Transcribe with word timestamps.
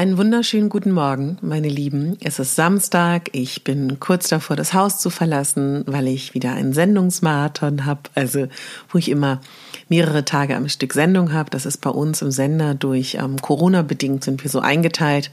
Einen 0.00 0.16
wunderschönen 0.16 0.70
guten 0.70 0.92
Morgen, 0.92 1.36
meine 1.42 1.68
Lieben. 1.68 2.16
Es 2.24 2.38
ist 2.38 2.56
Samstag. 2.56 3.28
Ich 3.32 3.64
bin 3.64 4.00
kurz 4.00 4.28
davor, 4.28 4.56
das 4.56 4.72
Haus 4.72 4.98
zu 4.98 5.10
verlassen, 5.10 5.84
weil 5.86 6.08
ich 6.08 6.32
wieder 6.32 6.52
einen 6.52 6.72
Sendungsmarathon 6.72 7.84
habe. 7.84 8.00
Also, 8.14 8.46
wo 8.88 8.96
ich 8.96 9.10
immer 9.10 9.42
mehrere 9.90 10.24
Tage 10.24 10.56
am 10.56 10.70
Stück 10.70 10.94
Sendung 10.94 11.34
habe. 11.34 11.50
Das 11.50 11.66
ist 11.66 11.82
bei 11.82 11.90
uns 11.90 12.22
im 12.22 12.30
Sender 12.30 12.74
durch 12.74 13.16
ähm, 13.16 13.42
Corona 13.42 13.82
bedingt 13.82 14.24
sind 14.24 14.42
wir 14.42 14.48
so 14.48 14.60
eingeteilt, 14.60 15.30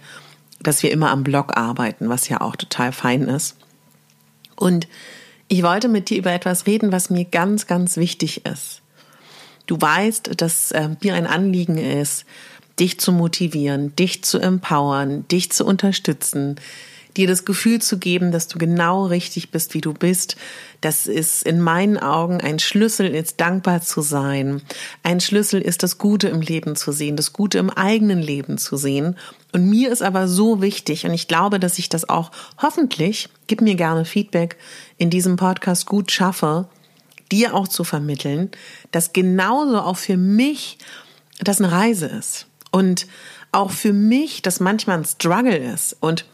dass 0.62 0.84
wir 0.84 0.92
immer 0.92 1.12
am 1.12 1.24
Blog 1.24 1.56
arbeiten, 1.56 2.10
was 2.10 2.28
ja 2.28 2.42
auch 2.42 2.58
total 2.58 2.92
fein 2.92 3.22
ist. 3.22 3.56
Und 4.58 4.90
ich 5.48 5.64
wollte 5.64 5.88
mit 5.88 6.10
dir 6.10 6.18
über 6.18 6.34
etwas 6.34 6.68
reden, 6.68 6.92
was 6.92 7.10
mir 7.10 7.24
ganz, 7.24 7.68
ganz 7.68 7.96
wichtig 7.96 8.46
ist. 8.46 8.82
Du 9.66 9.80
weißt, 9.80 10.42
dass 10.42 10.72
äh, 10.72 10.90
mir 11.02 11.14
ein 11.14 11.26
Anliegen 11.26 11.78
ist, 11.78 12.26
dich 12.80 13.00
zu 13.00 13.12
motivieren, 13.12 13.96
dich 13.96 14.24
zu 14.24 14.40
empowern, 14.40 15.28
dich 15.28 15.52
zu 15.52 15.66
unterstützen, 15.66 16.58
dir 17.18 17.28
das 17.28 17.46
Gefühl 17.46 17.82
zu 17.82 17.98
geben, 17.98 18.32
dass 18.32 18.48
du 18.48 18.60
genau 18.60 19.06
richtig 19.08 19.50
bist, 19.50 19.74
wie 19.74 19.82
du 19.82 19.94
bist. 19.94 20.38
Das 20.82 21.08
ist 21.08 21.44
in 21.44 21.60
meinen 21.60 21.98
Augen 21.98 22.40
ein 22.42 22.60
Schlüssel, 22.60 23.08
ist 23.08 23.42
dankbar 23.42 23.82
zu 23.82 24.02
sein. 24.02 24.62
Ein 25.04 25.20
Schlüssel 25.20 25.62
ist 25.62 25.84
das 25.84 25.98
Gute 25.98 26.30
im 26.30 26.42
Leben 26.42 26.76
zu 26.76 26.92
sehen, 26.92 27.16
das 27.16 27.34
Gute 27.34 27.58
im 27.58 27.72
eigenen 27.72 28.22
Leben 28.22 28.58
zu 28.58 28.78
sehen. 28.78 29.16
Und 29.52 29.68
mir 29.68 29.92
ist 29.92 30.04
aber 30.04 30.28
so 30.28 30.62
wichtig, 30.62 31.06
und 31.06 31.14
ich 31.14 31.28
glaube, 31.28 31.60
dass 31.60 31.80
ich 31.80 31.90
das 31.90 32.08
auch 32.08 32.32
hoffentlich, 32.62 33.30
gib 33.48 33.62
mir 33.62 33.76
gerne 33.76 34.06
Feedback, 34.06 34.58
in 34.98 35.10
diesem 35.10 35.36
Podcast 35.36 35.88
gut 35.88 36.12
schaffe, 36.12 36.70
dir 37.32 37.56
auch 37.56 37.68
zu 37.68 37.84
vermitteln, 37.84 38.52
dass 38.92 39.14
genauso 39.14 39.80
auch 39.80 39.98
für 39.98 40.18
mich 40.18 40.78
das 41.40 41.60
eine 41.60 41.72
Reise 41.72 42.08
ist. 42.08 42.47
Und 42.72 43.08
auch 43.52 43.72
für 43.72 43.94
mich 43.94 44.42
das 44.42 44.60
manchmal 44.60 44.98
ein 44.98 45.06
Struggle 45.06 45.58
ist. 45.58 45.96
Und 46.00 46.26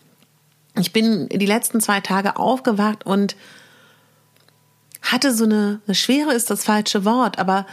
ich 0.79 0.91
bin 0.91 1.29
die 1.29 1.45
letzten 1.45 1.81
zwei 1.81 2.01
Tage 2.01 2.37
aufgewacht 2.37 3.05
und 3.05 3.35
hatte 5.01 5.33
so 5.33 5.43
eine, 5.43 5.81
eine 5.85 5.95
Schwere 5.95 6.33
ist 6.33 6.49
das 6.49 6.63
falsche 6.63 7.05
Wort, 7.05 7.37
aber 7.37 7.67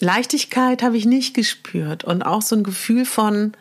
Leichtigkeit 0.00 0.82
habe 0.82 0.96
ich 0.96 1.04
nicht 1.04 1.34
gespürt 1.34 2.04
und 2.04 2.22
auch 2.22 2.42
so 2.42 2.54
ein 2.56 2.62
Gefühl 2.62 3.04
von, 3.04 3.52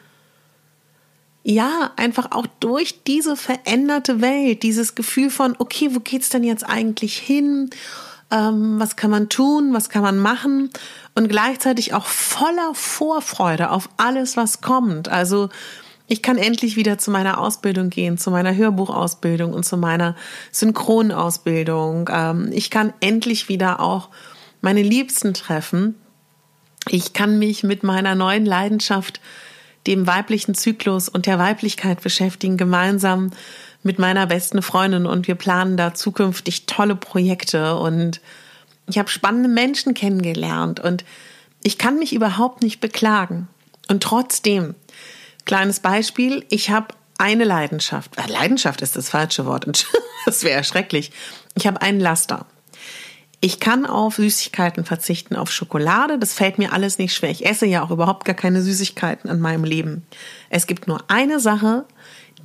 ja, 1.43 1.91
einfach 1.95 2.31
auch 2.31 2.45
durch 2.59 3.03
diese 3.03 3.35
veränderte 3.35 4.21
Welt, 4.21 4.63
dieses 4.63 4.95
Gefühl 4.95 5.29
von, 5.29 5.55
okay, 5.57 5.89
wo 5.93 5.99
geht's 5.99 6.29
denn 6.29 6.43
jetzt 6.43 6.63
eigentlich 6.63 7.17
hin? 7.17 7.69
Ähm, 8.31 8.79
was 8.79 8.95
kann 8.95 9.11
man 9.11 9.29
tun, 9.29 9.73
was 9.73 9.89
kann 9.89 10.01
man 10.01 10.17
machen 10.17 10.69
und 11.15 11.29
gleichzeitig 11.29 11.93
auch 11.93 12.05
voller 12.05 12.73
Vorfreude 12.73 13.71
auf 13.71 13.89
alles, 13.97 14.37
was 14.37 14.61
kommt. 14.61 15.09
Also 15.09 15.49
ich 16.07 16.21
kann 16.21 16.37
endlich 16.37 16.75
wieder 16.77 16.97
zu 16.97 17.11
meiner 17.11 17.37
Ausbildung 17.39 17.89
gehen, 17.89 18.17
zu 18.17 18.31
meiner 18.31 18.55
Hörbuchausbildung 18.55 19.53
und 19.53 19.65
zu 19.65 19.77
meiner 19.77 20.15
Synchronausbildung. 20.51 22.09
Ähm, 22.11 22.49
ich 22.51 22.69
kann 22.69 22.93
endlich 23.01 23.49
wieder 23.49 23.79
auch 23.79 24.09
meine 24.61 24.81
Liebsten 24.81 25.33
treffen. 25.33 25.95
Ich 26.89 27.13
kann 27.13 27.39
mich 27.39 27.63
mit 27.63 27.83
meiner 27.83 28.15
neuen 28.15 28.45
Leidenschaft, 28.45 29.19
dem 29.85 30.07
weiblichen 30.07 30.53
Zyklus 30.53 31.09
und 31.09 31.25
der 31.25 31.39
Weiblichkeit 31.39 32.01
beschäftigen, 32.01 32.57
gemeinsam 32.57 33.31
mit 33.87 33.99
meiner 33.99 34.27
besten 34.27 34.61
Freundin 34.61 35.05
und 35.05 35.27
wir 35.27 35.35
planen 35.35 35.77
da 35.77 35.93
zukünftig 35.93 36.65
tolle 36.65 36.95
Projekte 36.95 37.77
und 37.77 38.19
ich 38.85 38.97
habe 38.97 39.09
spannende 39.09 39.47
Menschen 39.49 39.93
kennengelernt 39.93 40.81
und 40.81 41.05
ich 41.63 41.77
kann 41.77 41.97
mich 41.97 42.13
überhaupt 42.13 42.61
nicht 42.61 42.81
beklagen. 42.81 43.47
Und 43.87 44.03
trotzdem, 44.03 44.75
kleines 45.45 45.79
Beispiel, 45.79 46.45
ich 46.49 46.69
habe 46.69 46.89
eine 47.17 47.45
Leidenschaft. 47.45 48.17
Äh, 48.17 48.29
Leidenschaft 48.29 48.81
ist 48.81 48.95
das 48.95 49.09
falsche 49.09 49.45
Wort. 49.47 49.65
Das 50.25 50.43
wäre 50.43 50.65
schrecklich. 50.65 51.13
Ich 51.55 51.67
habe 51.67 51.81
einen 51.81 52.01
Laster. 52.01 52.45
Ich 53.39 53.61
kann 53.61 53.85
auf 53.85 54.15
Süßigkeiten 54.15 54.83
verzichten, 54.83 55.37
auf 55.37 55.53
Schokolade. 55.53 56.19
Das 56.19 56.33
fällt 56.33 56.57
mir 56.57 56.73
alles 56.73 56.97
nicht 56.97 57.13
schwer. 57.13 57.29
Ich 57.29 57.45
esse 57.45 57.65
ja 57.65 57.81
auch 57.81 57.91
überhaupt 57.91 58.25
gar 58.25 58.35
keine 58.35 58.61
Süßigkeiten 58.61 59.29
in 59.29 59.39
meinem 59.39 59.63
Leben. 59.63 60.05
Es 60.49 60.67
gibt 60.67 60.85
nur 60.85 61.01
eine 61.07 61.39
Sache, 61.39 61.85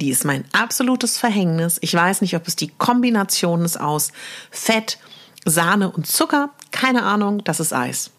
die 0.02 0.10
ist 0.10 0.24
mein 0.24 0.44
absolutes 0.50 1.16
Verhängnis. 1.16 1.78
Ich 1.80 1.94
weiß 1.94 2.22
nicht, 2.22 2.34
ob 2.34 2.48
es 2.48 2.56
die 2.56 2.72
Kombination 2.76 3.64
ist 3.64 3.78
aus 3.78 4.10
Fett, 4.50 4.98
Sahne 5.44 5.92
und 5.92 6.08
Zucker. 6.08 6.50
Keine 6.72 7.04
Ahnung, 7.04 7.44
das 7.44 7.60
ist 7.60 7.72
Eis. 7.72 8.10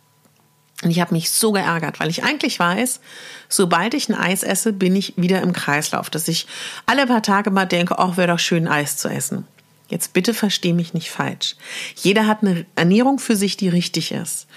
Und 0.81 0.91
ich 0.91 1.01
habe 1.01 1.13
mich 1.13 1.29
so 1.29 1.51
geärgert, 1.51 1.99
weil 1.99 2.09
ich 2.09 2.23
eigentlich 2.23 2.57
weiß, 2.57 3.01
sobald 3.49 3.95
ich 3.95 4.07
ein 4.07 4.15
Eis 4.15 4.43
esse, 4.43 4.71
bin 4.71 4.95
ich 4.95 5.13
wieder 5.17 5.41
im 5.41 5.51
Kreislauf, 5.51 6.09
dass 6.09 6.29
ich 6.29 6.47
alle 6.85 7.05
paar 7.05 7.21
Tage 7.21 7.51
mal 7.51 7.65
denke, 7.65 7.99
ach, 7.99 8.15
wäre 8.15 8.29
doch 8.29 8.39
schön, 8.39 8.69
Eis 8.69 8.95
zu 8.95 9.09
essen. 9.09 9.45
Jetzt 9.89 10.13
bitte 10.13 10.33
versteh 10.33 10.71
mich 10.71 10.93
nicht 10.93 11.11
falsch. 11.11 11.57
Jeder 11.95 12.27
hat 12.27 12.43
eine 12.43 12.65
Ernährung 12.77 13.19
für 13.19 13.35
sich, 13.35 13.57
die 13.57 13.67
richtig 13.67 14.13
ist. 14.13 14.47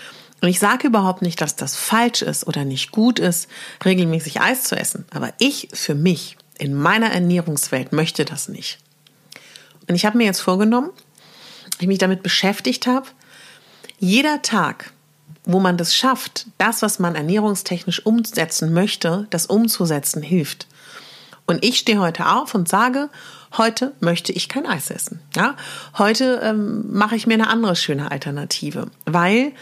Und 0.40 0.48
ich 0.48 0.60
sage 0.60 0.86
überhaupt 0.86 1.22
nicht, 1.22 1.40
dass 1.40 1.56
das 1.56 1.74
falsch 1.74 2.22
ist 2.22 2.46
oder 2.46 2.64
nicht 2.64 2.92
gut 2.92 3.18
ist, 3.18 3.48
regelmäßig 3.84 4.40
Eis 4.40 4.62
zu 4.62 4.76
essen. 4.76 5.06
Aber 5.10 5.32
ich 5.38 5.68
für 5.72 5.96
mich 5.96 6.36
in 6.58 6.74
meiner 6.74 7.10
Ernährungswelt 7.12 7.92
möchte 7.92 8.24
das 8.24 8.48
nicht. 8.48 8.78
Und 9.88 9.94
ich 9.94 10.04
habe 10.04 10.18
mir 10.18 10.24
jetzt 10.24 10.40
vorgenommen, 10.40 10.90
ich 11.78 11.86
mich 11.86 11.98
damit 11.98 12.22
beschäftigt 12.22 12.86
habe, 12.86 13.06
jeder 13.98 14.42
Tag, 14.42 14.92
wo 15.44 15.60
man 15.60 15.76
das 15.76 15.94
schafft, 15.94 16.46
das, 16.58 16.82
was 16.82 16.98
man 16.98 17.14
ernährungstechnisch 17.14 18.04
umsetzen 18.04 18.72
möchte, 18.72 19.26
das 19.30 19.46
umzusetzen, 19.46 20.22
hilft. 20.22 20.66
Und 21.46 21.64
ich 21.64 21.78
stehe 21.78 22.00
heute 22.00 22.26
auf 22.26 22.54
und 22.54 22.68
sage, 22.68 23.08
heute 23.56 23.94
möchte 24.00 24.32
ich 24.32 24.48
kein 24.48 24.66
Eis 24.66 24.90
essen. 24.90 25.20
Ja, 25.36 25.54
heute 25.96 26.40
ähm, 26.42 26.92
mache 26.92 27.14
ich 27.14 27.26
mir 27.26 27.34
eine 27.34 27.48
andere 27.48 27.76
schöne 27.76 28.10
Alternative, 28.10 28.88
weil 29.04 29.52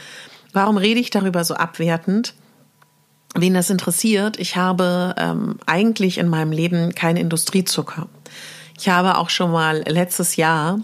warum 0.52 0.78
rede 0.78 1.00
ich 1.00 1.10
darüber 1.10 1.44
so 1.44 1.54
abwertend? 1.54 2.34
Wen 3.34 3.54
das 3.54 3.70
interessiert, 3.70 4.38
ich 4.38 4.56
habe 4.56 5.14
ähm, 5.18 5.58
eigentlich 5.66 6.18
in 6.18 6.28
meinem 6.28 6.52
Leben 6.52 6.94
keinen 6.94 7.16
Industriezucker. 7.16 8.08
Ich 8.78 8.88
habe 8.88 9.18
auch 9.18 9.30
schon 9.30 9.50
mal 9.50 9.82
letztes 9.86 10.36
Jahr 10.36 10.80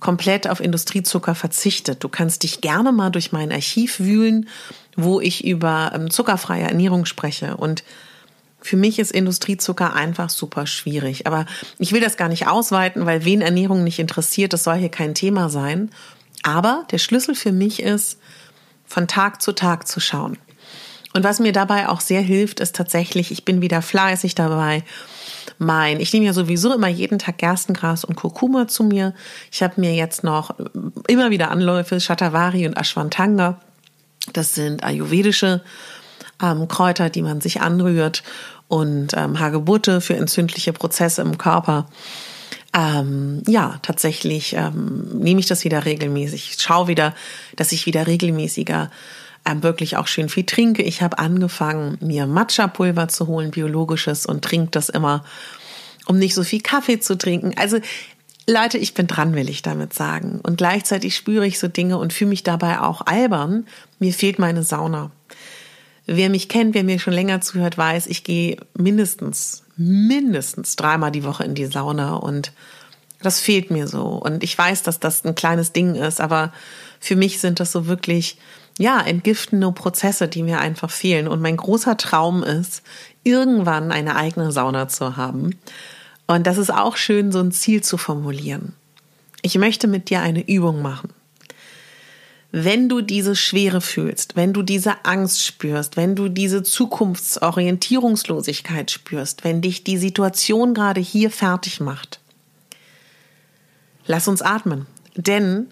komplett 0.00 0.48
auf 0.48 0.60
Industriezucker 0.60 1.34
verzichtet. 1.34 2.02
Du 2.02 2.08
kannst 2.08 2.42
dich 2.42 2.60
gerne 2.60 2.92
mal 2.92 3.10
durch 3.10 3.30
mein 3.30 3.52
Archiv 3.52 4.00
wühlen, 4.00 4.48
wo 4.96 5.20
ich 5.20 5.44
über 5.44 5.92
ähm, 5.94 6.10
zuckerfreie 6.10 6.64
Ernährung 6.64 7.04
spreche. 7.04 7.56
Und 7.56 7.84
für 8.60 8.76
mich 8.76 8.98
ist 8.98 9.12
Industriezucker 9.12 9.94
einfach 9.94 10.30
super 10.30 10.66
schwierig. 10.66 11.26
Aber 11.26 11.46
ich 11.78 11.92
will 11.92 12.00
das 12.00 12.16
gar 12.16 12.28
nicht 12.28 12.48
ausweiten, 12.48 13.06
weil 13.06 13.24
wen 13.24 13.42
Ernährung 13.42 13.84
nicht 13.84 13.98
interessiert, 13.98 14.52
das 14.52 14.64
soll 14.64 14.76
hier 14.76 14.88
kein 14.88 15.14
Thema 15.14 15.48
sein. 15.48 15.90
Aber 16.42 16.84
der 16.90 16.98
Schlüssel 16.98 17.34
für 17.34 17.52
mich 17.52 17.80
ist, 17.80 18.18
von 18.84 19.08
Tag 19.08 19.40
zu 19.40 19.52
Tag 19.52 19.86
zu 19.86 20.00
schauen. 20.00 20.36
Und 21.12 21.24
was 21.24 21.40
mir 21.40 21.52
dabei 21.52 21.88
auch 21.88 22.00
sehr 22.00 22.22
hilft, 22.22 22.60
ist 22.60 22.74
tatsächlich, 22.74 23.30
ich 23.30 23.44
bin 23.44 23.60
wieder 23.60 23.82
fleißig 23.82 24.34
dabei. 24.34 24.82
Mein, 25.58 26.00
ich 26.00 26.12
nehme 26.12 26.26
ja 26.26 26.32
sowieso 26.32 26.72
immer 26.72 26.88
jeden 26.88 27.18
Tag 27.18 27.38
Gerstengras 27.38 28.04
und 28.04 28.16
Kurkuma 28.16 28.68
zu 28.68 28.84
mir. 28.84 29.14
Ich 29.50 29.62
habe 29.62 29.80
mir 29.80 29.94
jetzt 29.94 30.24
noch 30.24 30.54
immer 31.06 31.30
wieder 31.30 31.50
Anläufe, 31.50 32.00
Shatavari 32.00 32.66
und 32.66 32.76
Ashwantanga. 32.76 33.60
Das 34.32 34.54
sind 34.54 34.84
ayurvedische 34.84 35.62
ähm, 36.42 36.68
Kräuter, 36.68 37.10
die 37.10 37.22
man 37.22 37.40
sich 37.40 37.60
anrührt 37.60 38.22
und 38.68 39.08
ähm, 39.14 39.38
Hagebutte 39.38 40.00
für 40.00 40.16
entzündliche 40.16 40.72
Prozesse 40.72 41.22
im 41.22 41.36
Körper. 41.36 41.88
Ähm, 42.74 43.42
ja, 43.46 43.78
tatsächlich 43.82 44.54
ähm, 44.54 45.18
nehme 45.18 45.40
ich 45.40 45.46
das 45.46 45.64
wieder 45.64 45.84
regelmäßig. 45.84 46.52
Ich 46.52 46.62
schaue 46.62 46.88
wieder, 46.88 47.14
dass 47.56 47.72
ich 47.72 47.84
wieder 47.84 48.06
regelmäßiger 48.06 48.90
ähm, 49.44 49.62
wirklich 49.62 49.96
auch 49.96 50.06
schön 50.06 50.28
viel 50.28 50.44
trinke. 50.44 50.82
Ich 50.82 51.02
habe 51.02 51.18
angefangen, 51.18 51.98
mir 52.00 52.26
Matcha-Pulver 52.26 53.08
zu 53.08 53.26
holen, 53.26 53.50
biologisches, 53.50 54.26
und 54.26 54.44
trinke 54.44 54.70
das 54.70 54.88
immer, 54.88 55.24
um 56.06 56.18
nicht 56.18 56.34
so 56.34 56.44
viel 56.44 56.60
Kaffee 56.60 57.00
zu 57.00 57.16
trinken. 57.16 57.52
Also 57.56 57.78
Leute, 58.48 58.78
ich 58.78 58.94
bin 58.94 59.06
dran, 59.06 59.34
will 59.34 59.48
ich 59.48 59.62
damit 59.62 59.94
sagen. 59.94 60.40
Und 60.42 60.56
gleichzeitig 60.56 61.14
spüre 61.14 61.46
ich 61.46 61.58
so 61.58 61.68
Dinge 61.68 61.98
und 61.98 62.12
fühle 62.12 62.30
mich 62.30 62.42
dabei 62.42 62.80
auch 62.80 63.06
albern. 63.06 63.66
Mir 63.98 64.12
fehlt 64.12 64.38
meine 64.38 64.64
Sauna. 64.64 65.10
Wer 66.06 66.28
mich 66.28 66.48
kennt, 66.48 66.74
wer 66.74 66.82
mir 66.82 66.98
schon 66.98 67.12
länger 67.12 67.40
zuhört, 67.40 67.78
weiß, 67.78 68.08
ich 68.08 68.24
gehe 68.24 68.56
mindestens, 68.76 69.62
mindestens 69.76 70.74
dreimal 70.74 71.12
die 71.12 71.22
Woche 71.22 71.44
in 71.44 71.54
die 71.54 71.66
Sauna 71.66 72.14
und 72.14 72.52
das 73.22 73.38
fehlt 73.38 73.70
mir 73.70 73.86
so. 73.86 74.02
Und 74.02 74.42
ich 74.42 74.58
weiß, 74.58 74.82
dass 74.82 74.98
das 74.98 75.24
ein 75.24 75.36
kleines 75.36 75.72
Ding 75.72 75.94
ist, 75.94 76.20
aber 76.20 76.52
für 76.98 77.14
mich 77.14 77.38
sind 77.38 77.60
das 77.60 77.70
so 77.70 77.86
wirklich, 77.86 78.38
ja, 78.82 79.00
entgiftende 79.00 79.70
Prozesse, 79.72 80.28
die 80.28 80.42
mir 80.42 80.58
einfach 80.58 80.90
fehlen. 80.90 81.28
Und 81.28 81.40
mein 81.40 81.56
großer 81.56 81.96
Traum 81.96 82.42
ist, 82.42 82.82
irgendwann 83.24 83.92
eine 83.92 84.16
eigene 84.16 84.52
Sauna 84.52 84.88
zu 84.88 85.16
haben. 85.16 85.58
Und 86.26 86.46
das 86.46 86.58
ist 86.58 86.72
auch 86.72 86.96
schön, 86.96 87.32
so 87.32 87.40
ein 87.40 87.52
Ziel 87.52 87.82
zu 87.82 87.96
formulieren. 87.96 88.74
Ich 89.42 89.56
möchte 89.56 89.88
mit 89.88 90.10
dir 90.10 90.20
eine 90.20 90.46
Übung 90.46 90.82
machen 90.82 91.10
wenn 92.52 92.88
du 92.90 93.00
diese 93.00 93.34
Schwere 93.34 93.80
fühlst, 93.80 94.36
wenn 94.36 94.52
du 94.52 94.60
diese 94.62 95.06
Angst 95.06 95.42
spürst, 95.42 95.96
wenn 95.96 96.14
du 96.14 96.28
diese 96.28 96.62
Zukunftsorientierungslosigkeit 96.62 98.90
spürst, 98.90 99.42
wenn 99.42 99.62
dich 99.62 99.84
die 99.84 99.96
Situation 99.96 100.74
gerade 100.74 101.00
hier 101.00 101.30
fertig 101.30 101.80
macht, 101.80 102.20
lass 104.06 104.28
uns 104.28 104.42
atmen. 104.42 104.86
Denn 105.16 105.68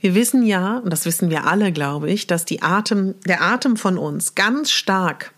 wir 0.00 0.14
wissen 0.14 0.44
ja, 0.44 0.78
und 0.78 0.90
das 0.90 1.04
wissen 1.04 1.30
wir 1.30 1.46
alle, 1.46 1.72
glaube 1.72 2.10
ich, 2.10 2.26
dass 2.26 2.44
die 2.44 2.62
Atem, 2.62 3.14
der 3.26 3.42
Atem 3.42 3.76
von 3.76 3.98
uns 3.98 4.34
ganz 4.34 4.70
stark 4.70 5.32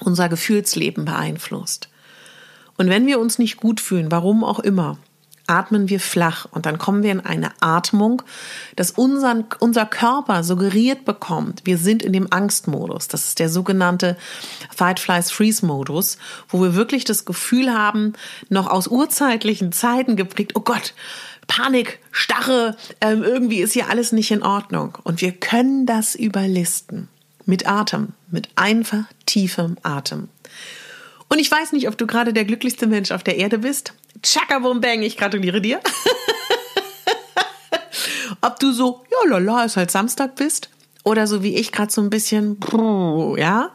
unser 0.00 0.28
Gefühlsleben 0.28 1.04
beeinflusst. 1.04 1.88
Und 2.76 2.88
wenn 2.88 3.06
wir 3.06 3.20
uns 3.20 3.38
nicht 3.38 3.56
gut 3.58 3.80
fühlen, 3.80 4.10
warum 4.10 4.42
auch 4.42 4.58
immer, 4.58 4.98
atmen 5.46 5.90
wir 5.90 6.00
flach 6.00 6.46
und 6.50 6.64
dann 6.66 6.78
kommen 6.78 7.02
wir 7.02 7.12
in 7.12 7.20
eine 7.20 7.50
Atmung, 7.60 8.22
dass 8.76 8.90
unseren, 8.90 9.44
unser 9.60 9.84
Körper 9.84 10.42
suggeriert 10.42 11.04
bekommt, 11.04 11.62
wir 11.64 11.76
sind 11.76 12.02
in 12.02 12.12
dem 12.12 12.32
Angstmodus. 12.32 13.08
Das 13.08 13.26
ist 13.26 13.38
der 13.38 13.50
sogenannte 13.50 14.16
Fight, 14.74 15.00
Flies, 15.00 15.30
Freeze 15.30 15.66
Modus, 15.66 16.18
wo 16.48 16.62
wir 16.62 16.74
wirklich 16.74 17.04
das 17.04 17.24
Gefühl 17.24 17.72
haben, 17.72 18.14
noch 18.48 18.68
aus 18.68 18.88
urzeitlichen 18.88 19.72
Zeiten 19.72 20.16
geprägt, 20.16 20.52
oh 20.54 20.60
Gott, 20.60 20.94
Panik, 21.46 21.98
Starre, 22.10 22.76
ähm, 23.00 23.22
irgendwie 23.22 23.60
ist 23.60 23.72
hier 23.72 23.88
alles 23.88 24.12
nicht 24.12 24.30
in 24.30 24.42
Ordnung. 24.42 24.98
Und 25.04 25.20
wir 25.20 25.32
können 25.32 25.86
das 25.86 26.14
überlisten 26.14 27.08
mit 27.46 27.66
Atem, 27.66 28.08
mit 28.30 28.48
einfach 28.56 29.04
tiefem 29.26 29.76
Atem. 29.82 30.28
Und 31.28 31.38
ich 31.38 31.50
weiß 31.50 31.72
nicht, 31.72 31.88
ob 31.88 31.98
du 31.98 32.06
gerade 32.06 32.32
der 32.32 32.44
glücklichste 32.44 32.86
Mensch 32.86 33.10
auf 33.10 33.22
der 33.22 33.36
Erde 33.36 33.58
bist. 33.58 33.94
Chaka 34.22 34.60
Bum 34.60 34.80
Bang, 34.80 35.02
ich 35.02 35.16
gratuliere 35.16 35.60
dir. 35.60 35.80
ob 38.40 38.58
du 38.60 38.72
so, 38.72 39.04
ja 39.10 39.28
lala, 39.28 39.64
ist 39.64 39.76
halt 39.76 39.90
Samstag 39.90 40.36
bist. 40.36 40.70
Oder 41.02 41.26
so 41.26 41.42
wie 41.42 41.56
ich 41.56 41.72
gerade 41.72 41.92
so 41.92 42.00
ein 42.00 42.10
bisschen, 42.10 42.58
ja. 43.36 43.70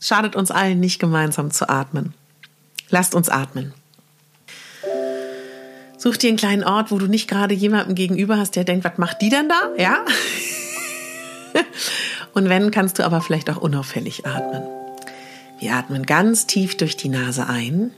Schadet 0.00 0.36
uns 0.36 0.50
allen 0.50 0.78
nicht 0.78 1.00
gemeinsam 1.00 1.50
zu 1.50 1.68
atmen. 1.68 2.14
Lasst 2.90 3.14
uns 3.14 3.28
atmen. 3.28 3.72
Such 6.06 6.18
dir 6.18 6.28
einen 6.28 6.36
kleinen 6.36 6.62
Ort, 6.62 6.92
wo 6.92 6.98
du 7.00 7.08
nicht 7.08 7.28
gerade 7.28 7.52
jemandem 7.52 7.96
gegenüber 7.96 8.38
hast, 8.38 8.54
der 8.54 8.62
denkt, 8.62 8.84
was 8.84 8.96
macht 8.96 9.20
die 9.22 9.28
denn 9.28 9.48
da? 9.48 9.72
Ja? 9.76 10.04
Und 12.32 12.48
wenn, 12.48 12.70
kannst 12.70 13.00
du 13.00 13.04
aber 13.04 13.20
vielleicht 13.20 13.50
auch 13.50 13.56
unauffällig 13.56 14.24
atmen. 14.24 14.62
Wir 15.58 15.74
atmen 15.74 16.06
ganz 16.06 16.46
tief 16.46 16.76
durch 16.76 16.96
die 16.96 17.08
Nase 17.08 17.48
ein 17.48 17.90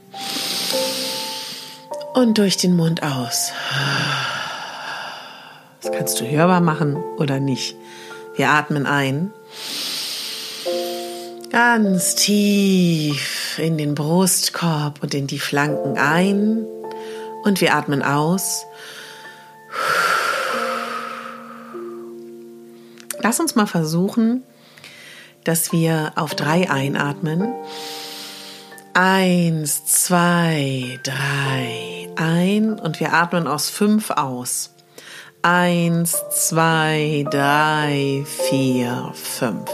und 2.15 2.39
durch 2.39 2.57
den 2.57 2.75
Mund 2.75 3.03
aus. 3.03 3.51
Das 5.83 5.91
kannst 5.91 6.19
du 6.19 6.25
hörbar 6.27 6.61
machen 6.61 6.95
oder 7.19 7.39
nicht. 7.39 7.75
Wir 8.35 8.49
atmen 8.49 8.87
ein. 8.87 9.31
Ganz 11.51 12.15
tief 12.15 13.59
in 13.59 13.77
den 13.77 13.93
Brustkorb 13.93 15.03
und 15.03 15.13
in 15.13 15.27
die 15.27 15.37
Flanken 15.37 15.95
ein. 15.99 16.65
Und 17.43 17.61
wir 17.61 17.73
atmen 17.73 18.03
aus. 18.03 18.65
Lass 23.21 23.39
uns 23.39 23.55
mal 23.55 23.67
versuchen, 23.67 24.43
dass 25.43 25.71
wir 25.71 26.13
auf 26.15 26.35
drei 26.35 26.69
einatmen. 26.69 27.53
Eins, 28.93 29.85
zwei, 29.85 30.99
drei, 31.03 32.09
ein 32.15 32.79
und 32.79 32.99
wir 32.99 33.13
atmen 33.13 33.47
aus 33.47 33.69
fünf 33.69 34.09
aus. 34.11 34.71
Eins, 35.41 36.17
zwei, 36.31 37.25
drei, 37.31 38.25
vier, 38.49 39.11
fünf. 39.13 39.69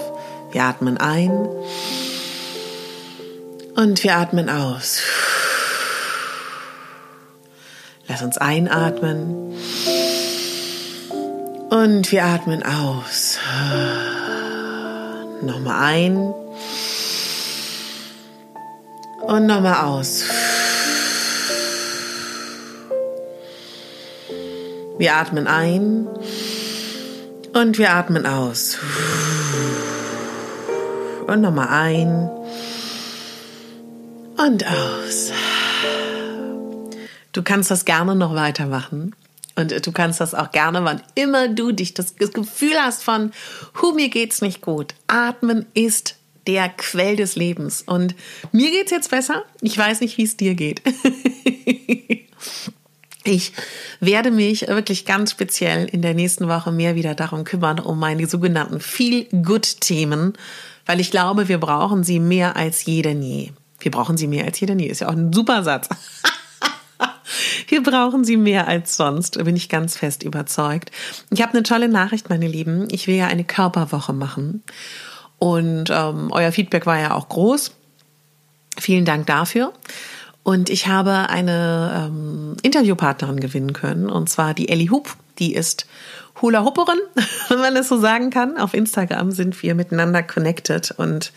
Wir 0.51 0.63
atmen 0.63 0.97
ein 0.97 1.47
und 3.75 4.03
wir 4.03 4.15
atmen 4.15 4.49
aus. 4.49 5.01
Lass 8.07 8.21
uns 8.21 8.37
einatmen 8.37 9.55
und 11.69 12.11
wir 12.11 12.23
atmen 12.23 12.63
aus. 12.63 13.39
Nochmal 15.41 15.93
ein. 15.93 16.33
Und 19.21 19.47
nochmal 19.47 19.85
aus. 19.85 20.23
Wir 24.97 25.15
atmen 25.15 25.47
ein 25.47 26.07
und 27.53 27.77
wir 27.77 27.91
atmen 27.91 28.25
aus. 28.25 28.77
Und 31.27 31.41
nochmal 31.41 31.67
ein 31.69 32.29
und 34.37 34.65
aus. 34.65 35.31
Du 37.35 37.43
kannst 37.43 37.69
das 37.69 37.83
gerne 37.83 38.15
noch 38.15 38.33
weitermachen. 38.33 39.13
Und 39.57 39.85
du 39.85 39.91
kannst 39.91 40.21
das 40.21 40.33
auch 40.33 40.51
gerne, 40.51 40.85
wann 40.85 41.01
immer 41.15 41.49
du 41.49 41.73
dich 41.73 41.93
das 41.93 42.15
Gefühl 42.15 42.75
hast 42.79 43.03
von, 43.03 43.31
hu, 43.81 43.91
mir 43.91 44.07
geht's 44.07 44.41
nicht 44.41 44.61
gut. 44.61 44.95
Atmen 45.07 45.65
ist 45.73 46.15
der 46.47 46.69
Quell 46.69 47.17
des 47.17 47.35
Lebens. 47.35 47.81
Und 47.85 48.15
mir 48.53 48.71
geht's 48.71 48.91
jetzt 48.91 49.11
besser. 49.11 49.43
Ich 49.59 49.77
weiß 49.77 49.99
nicht, 49.99 50.17
wie 50.17 50.23
es 50.23 50.37
dir 50.37 50.55
geht. 50.55 50.81
Ich 53.27 53.53
werde 53.99 54.29
mich 54.29 54.67
wirklich 54.67 55.03
ganz 55.03 55.31
speziell 55.31 55.87
in 55.87 56.03
der 56.03 56.13
nächsten 56.13 56.47
Woche 56.47 56.71
mehr 56.71 56.93
wieder 56.93 57.15
darum 57.15 57.43
kümmern, 57.43 57.79
um 57.79 57.97
meine 57.97 58.27
sogenannten 58.27 58.79
Feel-Good-Themen, 58.79 60.33
weil 60.85 60.99
ich 60.99 61.09
glaube, 61.09 61.47
wir 61.47 61.57
brauchen 61.57 62.03
sie 62.03 62.19
mehr 62.19 62.55
als 62.55 62.85
je 62.85 63.01
denn 63.01 63.23
je. 63.23 63.49
Wir 63.79 63.89
brauchen 63.89 64.15
sie 64.15 64.27
mehr 64.27 64.45
als 64.45 64.59
je 64.59 64.67
denn 64.67 64.77
je. 64.77 64.89
Ist 64.89 65.01
ja 65.01 65.07
auch 65.07 65.13
ein 65.13 65.33
super 65.33 65.63
Satz. 65.63 65.89
Wir 67.67 67.83
brauchen 67.83 68.23
sie 68.23 68.37
mehr 68.37 68.67
als 68.67 68.97
sonst, 68.97 69.43
bin 69.43 69.55
ich 69.55 69.69
ganz 69.69 69.97
fest 69.97 70.23
überzeugt. 70.23 70.91
Ich 71.31 71.41
habe 71.41 71.53
eine 71.53 71.63
tolle 71.63 71.89
Nachricht, 71.89 72.29
meine 72.29 72.47
Lieben. 72.47 72.87
Ich 72.91 73.07
will 73.07 73.15
ja 73.15 73.27
eine 73.27 73.43
Körperwoche 73.43 74.13
machen. 74.13 74.63
Und 75.39 75.89
ähm, 75.89 76.29
euer 76.31 76.51
Feedback 76.51 76.85
war 76.85 76.99
ja 76.99 77.13
auch 77.13 77.29
groß. 77.29 77.71
Vielen 78.77 79.05
Dank 79.05 79.27
dafür. 79.27 79.73
Und 80.43 80.69
ich 80.69 80.87
habe 80.87 81.29
eine 81.29 82.07
ähm, 82.07 82.57
Interviewpartnerin 82.61 83.39
gewinnen 83.39 83.73
können, 83.73 84.09
und 84.09 84.29
zwar 84.29 84.53
die 84.53 84.69
Ellie 84.69 84.91
Hup. 84.91 85.15
Die 85.39 85.55
ist 85.55 85.87
Hula-Hupperin, 86.41 86.99
wenn 87.49 87.59
man 87.59 87.75
das 87.75 87.89
so 87.89 87.97
sagen 87.99 88.29
kann. 88.29 88.57
Auf 88.57 88.73
Instagram 88.73 89.31
sind 89.31 89.61
wir 89.63 89.75
miteinander 89.75 90.21
connected 90.21 90.91
und 90.97 91.33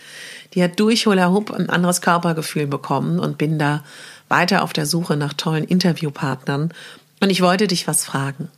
die 0.55 0.63
hat 0.63 0.79
durch 0.79 1.07
Hula 1.07 1.31
Hoop 1.31 1.51
ein 1.51 1.71
anderes 1.71 2.01
Körpergefühl 2.01 2.67
bekommen 2.67 3.19
und 3.19 3.39
bin 3.39 3.59
da 3.59 3.83
weiter 4.29 4.63
auf 4.63 4.73
der 4.73 4.87
Suche 4.87 5.17
nach 5.17 5.33
tollen 5.33 5.65
Interviewpartnern. 5.65 6.73
Und 7.21 7.31
ich 7.31 7.43
wollte 7.43 7.67
dich 7.67 7.87
was 7.87 8.05
fragen. 8.05 8.49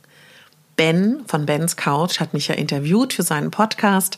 Ben 0.75 1.21
von 1.27 1.45
Bens 1.45 1.75
Couch 1.75 2.19
hat 2.19 2.33
mich 2.33 2.47
ja 2.47 2.55
interviewt 2.55 3.13
für 3.13 3.23
seinen 3.23 3.51
Podcast. 3.51 4.17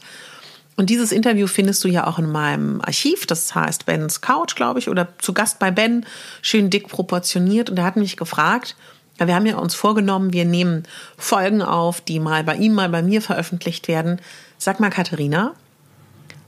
Und 0.76 0.90
dieses 0.90 1.12
Interview 1.12 1.48
findest 1.48 1.84
du 1.84 1.88
ja 1.88 2.08
auch 2.08 2.18
in 2.18 2.32
meinem 2.32 2.82
Archiv, 2.82 3.28
das 3.28 3.54
heißt 3.54 3.86
Bens 3.86 4.22
Couch, 4.22 4.56
glaube 4.56 4.80
ich, 4.80 4.90
oder 4.90 5.08
zu 5.20 5.34
Gast 5.34 5.60
bei 5.60 5.72
Ben, 5.72 6.06
schön 6.42 6.70
dick 6.70 6.88
proportioniert. 6.88 7.70
Und 7.70 7.78
er 7.78 7.84
hat 7.84 7.96
mich 7.96 8.18
gefragt, 8.18 8.76
wir 9.18 9.36
haben 9.36 9.46
ja 9.46 9.58
uns 9.58 9.76
vorgenommen, 9.76 10.34
wir 10.34 10.46
nehmen 10.46 10.84
Folgen 11.18 11.62
auf, 11.62 12.02
die 12.02 12.20
mal 12.20 12.44
bei 12.44 12.56
ihm, 12.56 12.74
mal 12.74 12.90
bei 12.90 13.04
mir 13.04 13.22
veröffentlicht 13.22 13.88
werden. 13.88 14.20
Sag 14.58 14.80
mal, 14.80 14.90
Katharina, 14.90 15.54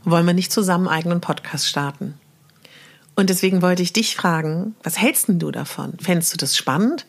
wollen 0.04 0.26
wir 0.26 0.34
nicht 0.34 0.52
zusammen 0.52 0.88
einen 0.88 0.98
eigenen 0.98 1.22
Podcast 1.22 1.68
starten? 1.68 2.16
Und 3.16 3.30
deswegen 3.30 3.62
wollte 3.62 3.82
ich 3.82 3.94
dich 3.94 4.16
fragen, 4.16 4.76
was 4.84 5.00
hältst 5.00 5.30
denn 5.30 5.40
du 5.40 5.50
davon? 5.50 5.94
Fändest 6.02 6.34
du 6.34 6.38
das 6.38 6.58
spannend, 6.58 7.06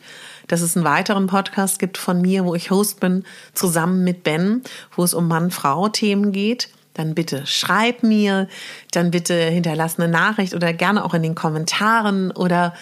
dass 0.47 0.61
es 0.61 0.77
einen 0.77 0.85
weiteren 0.85 1.27
Podcast 1.27 1.79
gibt 1.79 1.97
von 1.97 2.21
mir, 2.21 2.45
wo 2.45 2.55
ich 2.55 2.71
Host 2.71 3.01
bin, 3.01 3.25
zusammen 3.53 4.03
mit 4.05 4.23
Ben, 4.23 4.61
wo 4.95 5.03
es 5.03 5.13
um 5.13 5.27
Mann-Frau-Themen 5.27 6.31
geht? 6.31 6.69
Dann 6.93 7.13
bitte 7.13 7.45
schreib 7.45 8.03
mir, 8.03 8.47
dann 8.91 9.11
bitte 9.11 9.35
hinterlass 9.35 9.99
eine 9.99 10.07
Nachricht 10.07 10.55
oder 10.55 10.73
gerne 10.73 11.03
auch 11.03 11.13
in 11.13 11.23
den 11.23 11.35
Kommentaren 11.35 12.31
oder 12.31 12.73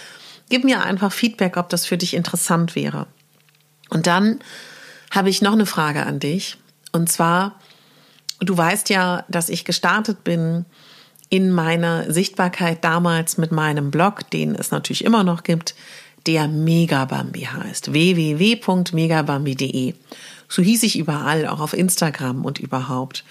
gib 0.50 0.64
mir 0.64 0.84
einfach 0.84 1.12
Feedback, 1.12 1.58
ob 1.58 1.70
das 1.70 1.86
für 1.86 1.98
dich 1.98 2.14
interessant 2.14 2.76
wäre. 2.76 3.08
Und 3.90 4.08
dann 4.08 4.40
habe 5.12 5.30
ich 5.30 5.42
noch 5.42 5.54
eine 5.54 5.66
Frage 5.66 6.06
an 6.06 6.20
dich. 6.20 6.58
Und 6.92 7.12
zwar, 7.12 7.60
du 8.40 8.56
weißt 8.56 8.90
ja, 8.90 9.26
dass 9.28 9.50
ich 9.50 9.66
gestartet 9.66 10.24
bin 10.24 10.66
in 11.36 11.52
meiner 11.52 12.12
Sichtbarkeit 12.12 12.84
damals 12.86 13.38
mit 13.38 13.52
meinem 13.52 13.92
Blog, 13.92 14.30
den 14.30 14.56
es 14.56 14.72
natürlich 14.72 15.04
immer 15.04 15.26
noch 15.26 15.44
gibt, 15.44 15.76
der 16.28 16.48
Megabambi 16.48 17.42
heißt. 17.42 17.92
www.megabambi.de. 17.92 19.96
So 20.48 20.62
hieß 20.62 20.84
ich 20.84 20.98
überall, 20.98 21.46
auch 21.48 21.60
auf 21.60 21.74
Instagram 21.74 22.46
und 22.46 22.60
überhaupt. 22.60 23.26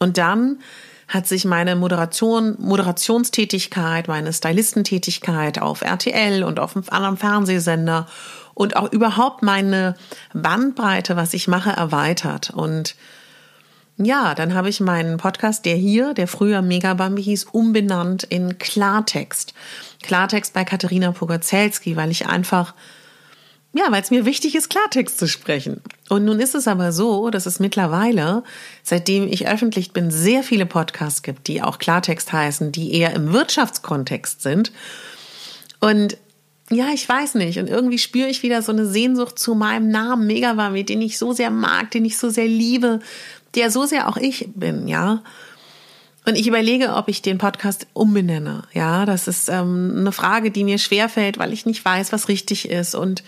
Und 0.00 0.18
dann 0.18 0.58
hat 1.06 1.28
sich 1.28 1.44
meine 1.44 1.76
Moderation, 1.76 2.56
Moderationstätigkeit, 2.58 4.08
meine 4.08 4.32
Stylistentätigkeit 4.32 5.60
auf 5.60 5.82
RTL 5.82 6.42
und 6.42 6.58
auf 6.58 6.74
einem 6.74 6.86
anderen 6.88 7.16
Fernsehsender 7.16 8.08
und 8.54 8.74
auch 8.76 8.90
überhaupt 8.92 9.44
meine 9.44 9.94
Bandbreite, 10.34 11.14
was 11.14 11.34
ich 11.34 11.46
mache, 11.46 11.70
erweitert. 11.70 12.50
Und 12.50 12.96
ja, 13.98 14.34
dann 14.34 14.54
habe 14.54 14.68
ich 14.68 14.80
meinen 14.80 15.16
Podcast, 15.16 15.64
der 15.64 15.76
hier, 15.76 16.14
der 16.14 16.28
früher 16.28 16.62
Megabambi 16.62 17.22
hieß, 17.22 17.44
umbenannt 17.44 18.24
in 18.24 18.58
Klartext. 18.58 19.54
Klartext 20.02 20.52
bei 20.52 20.64
Katharina 20.64 21.12
Pogacelski, 21.12 21.96
weil 21.96 22.10
ich 22.10 22.26
einfach 22.26 22.74
ja, 23.74 23.84
weil 23.90 24.02
es 24.02 24.10
mir 24.10 24.24
wichtig 24.24 24.54
ist, 24.54 24.70
Klartext 24.70 25.18
zu 25.18 25.28
sprechen. 25.28 25.82
Und 26.08 26.24
nun 26.24 26.40
ist 26.40 26.54
es 26.54 26.66
aber 26.66 26.90
so, 26.90 27.28
dass 27.28 27.44
es 27.44 27.60
mittlerweile, 27.60 28.42
seitdem 28.82 29.28
ich 29.28 29.46
öffentlich 29.46 29.92
bin, 29.92 30.10
sehr 30.10 30.42
viele 30.42 30.64
Podcasts 30.64 31.22
gibt, 31.22 31.46
die 31.48 31.62
auch 31.62 31.78
Klartext 31.78 32.32
heißen, 32.32 32.72
die 32.72 32.94
eher 32.94 33.12
im 33.12 33.32
Wirtschaftskontext 33.32 34.40
sind. 34.40 34.72
Und 35.80 36.16
ja, 36.70 36.88
ich 36.92 37.08
weiß 37.08 37.34
nicht. 37.36 37.58
Und 37.58 37.68
irgendwie 37.68 37.98
spüre 37.98 38.28
ich 38.28 38.42
wieder 38.42 38.62
so 38.62 38.72
eine 38.72 38.86
Sehnsucht 38.86 39.38
zu 39.38 39.54
meinem 39.54 39.90
Namen 39.90 40.26
Megawami, 40.26 40.84
den 40.84 41.00
ich 41.00 41.18
so 41.18 41.32
sehr 41.32 41.50
mag, 41.50 41.90
den 41.90 42.04
ich 42.04 42.18
so 42.18 42.30
sehr 42.30 42.46
liebe, 42.46 43.00
der 43.54 43.70
so 43.70 43.86
sehr 43.86 44.08
auch 44.08 44.16
ich 44.16 44.48
bin, 44.54 44.88
ja. 44.88 45.22
Und 46.26 46.36
ich 46.36 46.46
überlege, 46.46 46.94
ob 46.94 47.08
ich 47.08 47.22
den 47.22 47.38
Podcast 47.38 47.86
umbenenne. 47.94 48.64
Ja, 48.74 49.06
das 49.06 49.28
ist 49.28 49.48
ähm, 49.48 49.94
eine 49.96 50.12
Frage, 50.12 50.50
die 50.50 50.64
mir 50.64 50.76
schwerfällt, 50.76 51.38
weil 51.38 51.54
ich 51.54 51.64
nicht 51.64 51.82
weiß, 51.82 52.12
was 52.12 52.28
richtig 52.28 52.68
ist. 52.68 52.94
Und 52.94 53.22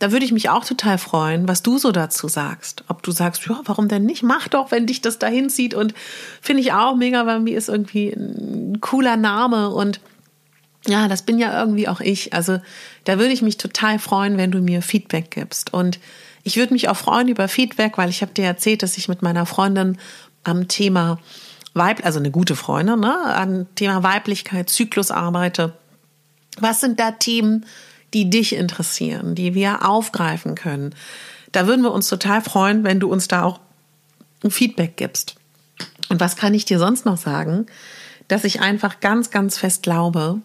da 0.00 0.12
würde 0.12 0.24
ich 0.24 0.32
mich 0.32 0.50
auch 0.50 0.64
total 0.64 0.98
freuen, 0.98 1.46
was 1.46 1.62
du 1.62 1.78
so 1.78 1.92
dazu 1.92 2.26
sagst. 2.26 2.84
Ob 2.88 3.02
du 3.02 3.12
sagst, 3.12 3.46
ja, 3.46 3.60
warum 3.64 3.86
denn 3.88 4.04
nicht? 4.04 4.22
Mach 4.22 4.48
doch, 4.48 4.72
wenn 4.72 4.86
dich 4.86 5.00
das 5.00 5.18
dahin 5.18 5.48
zieht. 5.48 5.74
Und 5.74 5.94
finde 6.42 6.62
ich 6.62 6.72
auch 6.72 6.96
mega, 6.96 7.26
weil 7.26 7.40
mir 7.40 7.56
ist 7.56 7.68
irgendwie 7.68 8.08
ein 8.08 8.80
cooler 8.80 9.16
Name 9.16 9.70
und 9.70 10.00
ja, 10.88 11.08
das 11.08 11.22
bin 11.22 11.38
ja 11.38 11.58
irgendwie 11.58 11.88
auch 11.88 12.00
ich. 12.00 12.32
Also 12.32 12.60
da 13.04 13.18
würde 13.18 13.32
ich 13.32 13.42
mich 13.42 13.56
total 13.56 13.98
freuen, 13.98 14.36
wenn 14.36 14.50
du 14.50 14.60
mir 14.60 14.82
Feedback 14.82 15.30
gibst. 15.30 15.72
Und 15.72 15.98
ich 16.46 16.56
würde 16.56 16.72
mich 16.72 16.88
auch 16.88 16.96
freuen 16.96 17.26
über 17.26 17.48
Feedback, 17.48 17.98
weil 17.98 18.08
ich 18.08 18.22
habe 18.22 18.32
dir 18.32 18.44
erzählt, 18.44 18.84
dass 18.84 18.96
ich 18.96 19.08
mit 19.08 19.20
meiner 19.20 19.46
Freundin 19.46 19.98
am 20.44 20.68
Thema 20.68 21.18
Weib, 21.74 22.06
also 22.06 22.20
eine 22.20 22.30
gute 22.30 22.54
Freundin, 22.54 23.00
ne, 23.00 23.16
am 23.34 23.74
Thema 23.74 24.04
Weiblichkeit, 24.04 24.70
Zyklus 24.70 25.10
arbeite. 25.10 25.74
Was 26.60 26.80
sind 26.80 27.00
da 27.00 27.10
Themen, 27.10 27.66
die 28.14 28.30
dich 28.30 28.54
interessieren, 28.54 29.34
die 29.34 29.54
wir 29.54 29.84
aufgreifen 29.84 30.54
können. 30.54 30.94
Da 31.50 31.66
würden 31.66 31.82
wir 31.82 31.92
uns 31.92 32.08
total 32.08 32.40
freuen, 32.40 32.84
wenn 32.84 33.00
du 33.00 33.10
uns 33.10 33.26
da 33.26 33.42
auch 33.42 33.58
ein 34.44 34.52
Feedback 34.52 34.96
gibst. 34.96 35.34
Und 36.08 36.20
was 36.20 36.36
kann 36.36 36.54
ich 36.54 36.64
dir 36.64 36.78
sonst 36.78 37.04
noch 37.04 37.16
sagen? 37.16 37.66
Dass 38.28 38.44
ich 38.44 38.60
einfach 38.60 39.00
ganz, 39.00 39.30
ganz 39.30 39.58
fest 39.58 39.82
glaube, 39.82 40.40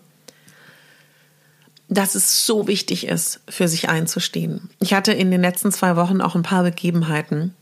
dass 1.91 2.15
es 2.15 2.45
so 2.45 2.67
wichtig 2.67 3.05
ist, 3.05 3.41
für 3.50 3.67
sich 3.67 3.89
einzustehen. 3.89 4.69
Ich 4.79 4.93
hatte 4.93 5.12
in 5.12 5.29
den 5.29 5.41
letzten 5.41 5.74
zwei 5.74 5.98
Wochen 5.98 6.21
auch 6.21 6.36
ein 6.36 6.41
paar 6.41 6.63
Begebenheiten, 6.63 7.53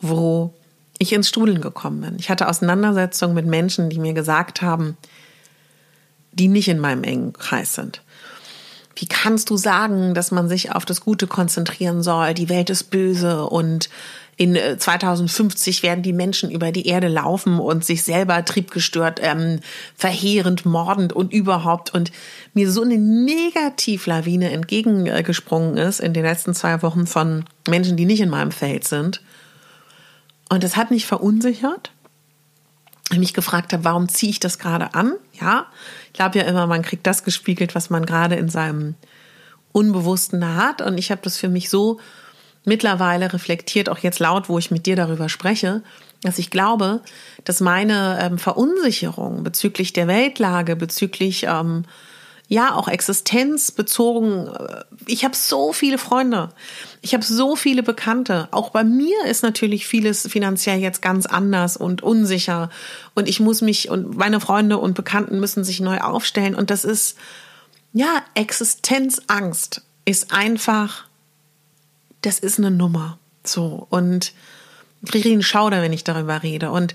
wo 0.00 0.54
ich 0.98 1.12
ins 1.12 1.28
Studeln 1.28 1.60
gekommen 1.60 2.00
bin. 2.00 2.16
Ich 2.20 2.30
hatte 2.30 2.48
Auseinandersetzungen 2.48 3.34
mit 3.34 3.46
Menschen, 3.46 3.90
die 3.90 3.98
mir 3.98 4.12
gesagt 4.12 4.62
haben, 4.62 4.96
die 6.32 6.46
nicht 6.46 6.68
in 6.68 6.78
meinem 6.78 7.02
engen 7.02 7.32
Kreis 7.32 7.74
sind 7.74 8.00
wie 8.96 9.06
kannst 9.06 9.50
du 9.50 9.56
sagen, 9.56 10.14
dass 10.14 10.30
man 10.30 10.48
sich 10.48 10.72
auf 10.72 10.84
das 10.84 11.00
Gute 11.00 11.26
konzentrieren 11.26 12.02
soll? 12.02 12.34
Die 12.34 12.48
Welt 12.48 12.70
ist 12.70 12.84
böse 12.84 13.46
und 13.46 13.88
in 14.36 14.56
2050 14.56 15.80
äh, 15.80 15.82
werden 15.82 16.02
die 16.02 16.12
Menschen 16.12 16.50
über 16.50 16.72
die 16.72 16.86
Erde 16.86 17.08
laufen 17.08 17.58
und 17.58 17.84
sich 17.84 18.02
selber 18.02 18.44
triebgestört, 18.44 19.20
ähm, 19.22 19.60
verheerend, 19.94 20.64
mordend 20.64 21.12
und 21.12 21.32
überhaupt. 21.32 21.92
Und 21.94 22.12
mir 22.54 22.70
so 22.70 22.82
eine 22.82 22.98
Negativlawine 22.98 24.50
entgegengesprungen 24.50 25.76
ist 25.76 26.00
in 26.00 26.14
den 26.14 26.24
letzten 26.24 26.54
zwei 26.54 26.82
Wochen 26.82 27.06
von 27.06 27.44
Menschen, 27.68 27.96
die 27.96 28.06
nicht 28.06 28.20
in 28.20 28.30
meinem 28.30 28.52
Feld 28.52 28.84
sind. 28.84 29.22
Und 30.48 30.64
das 30.64 30.76
hat 30.76 30.90
mich 30.90 31.06
verunsichert. 31.06 31.92
Ich 33.10 33.18
mich 33.18 33.34
gefragt 33.34 33.74
habe, 33.74 33.84
warum 33.84 34.08
ziehe 34.08 34.30
ich 34.30 34.40
das 34.40 34.58
gerade 34.58 34.94
an? 34.94 35.12
Ja, 35.38 35.66
ich 36.06 36.14
glaube 36.14 36.38
ja 36.38 36.44
immer, 36.44 36.66
man 36.66 36.80
kriegt 36.80 37.06
das 37.06 37.24
gespiegelt, 37.24 37.74
was 37.74 37.90
man 37.90 38.06
gerade 38.06 38.36
in 38.36 38.48
seinem 38.48 38.94
Unbewussten 39.72 40.56
hat. 40.56 40.80
Und 40.80 40.96
ich 40.96 41.10
habe 41.10 41.20
das 41.22 41.36
für 41.36 41.50
mich 41.50 41.68
so 41.68 42.00
mittlerweile 42.64 43.32
reflektiert, 43.32 43.88
auch 43.88 43.98
jetzt 43.98 44.20
laut, 44.20 44.48
wo 44.48 44.58
ich 44.58 44.70
mit 44.70 44.86
dir 44.86 44.96
darüber 44.96 45.28
spreche, 45.28 45.82
dass 46.22 46.38
ich 46.38 46.50
glaube, 46.50 47.00
dass 47.44 47.60
meine 47.60 48.18
ähm, 48.20 48.38
Verunsicherung 48.38 49.42
bezüglich 49.42 49.92
der 49.92 50.06
Weltlage, 50.06 50.76
bezüglich 50.76 51.44
ähm, 51.48 51.84
ja 52.46 52.74
auch 52.74 52.86
existenzbezogen. 52.86 54.46
Äh, 54.46 54.84
ich 55.06 55.24
habe 55.24 55.34
so 55.34 55.72
viele 55.72 55.98
Freunde, 55.98 56.50
ich 57.00 57.14
habe 57.14 57.24
so 57.24 57.56
viele 57.56 57.82
Bekannte. 57.82 58.46
Auch 58.52 58.70
bei 58.70 58.84
mir 58.84 59.24
ist 59.26 59.42
natürlich 59.42 59.86
vieles 59.86 60.28
finanziell 60.28 60.78
jetzt 60.78 61.02
ganz 61.02 61.26
anders 61.26 61.76
und 61.76 62.02
unsicher 62.02 62.70
und 63.14 63.28
ich 63.28 63.40
muss 63.40 63.60
mich 63.60 63.90
und 63.90 64.16
meine 64.16 64.38
Freunde 64.38 64.78
und 64.78 64.94
Bekannten 64.94 65.40
müssen 65.40 65.64
sich 65.64 65.80
neu 65.80 65.98
aufstellen 65.98 66.54
und 66.54 66.70
das 66.70 66.84
ist 66.84 67.16
ja 67.92 68.22
Existenzangst 68.34 69.82
ist 70.04 70.32
einfach 70.32 71.04
das 72.22 72.38
ist 72.38 72.58
eine 72.58 72.70
Nummer 72.70 73.18
so 73.44 73.86
und 73.90 74.32
ich 75.02 75.10
kriege 75.10 75.30
einen 75.30 75.42
Schauder, 75.42 75.82
wenn 75.82 75.92
ich 75.92 76.04
darüber 76.04 76.42
rede 76.42 76.70
und 76.70 76.94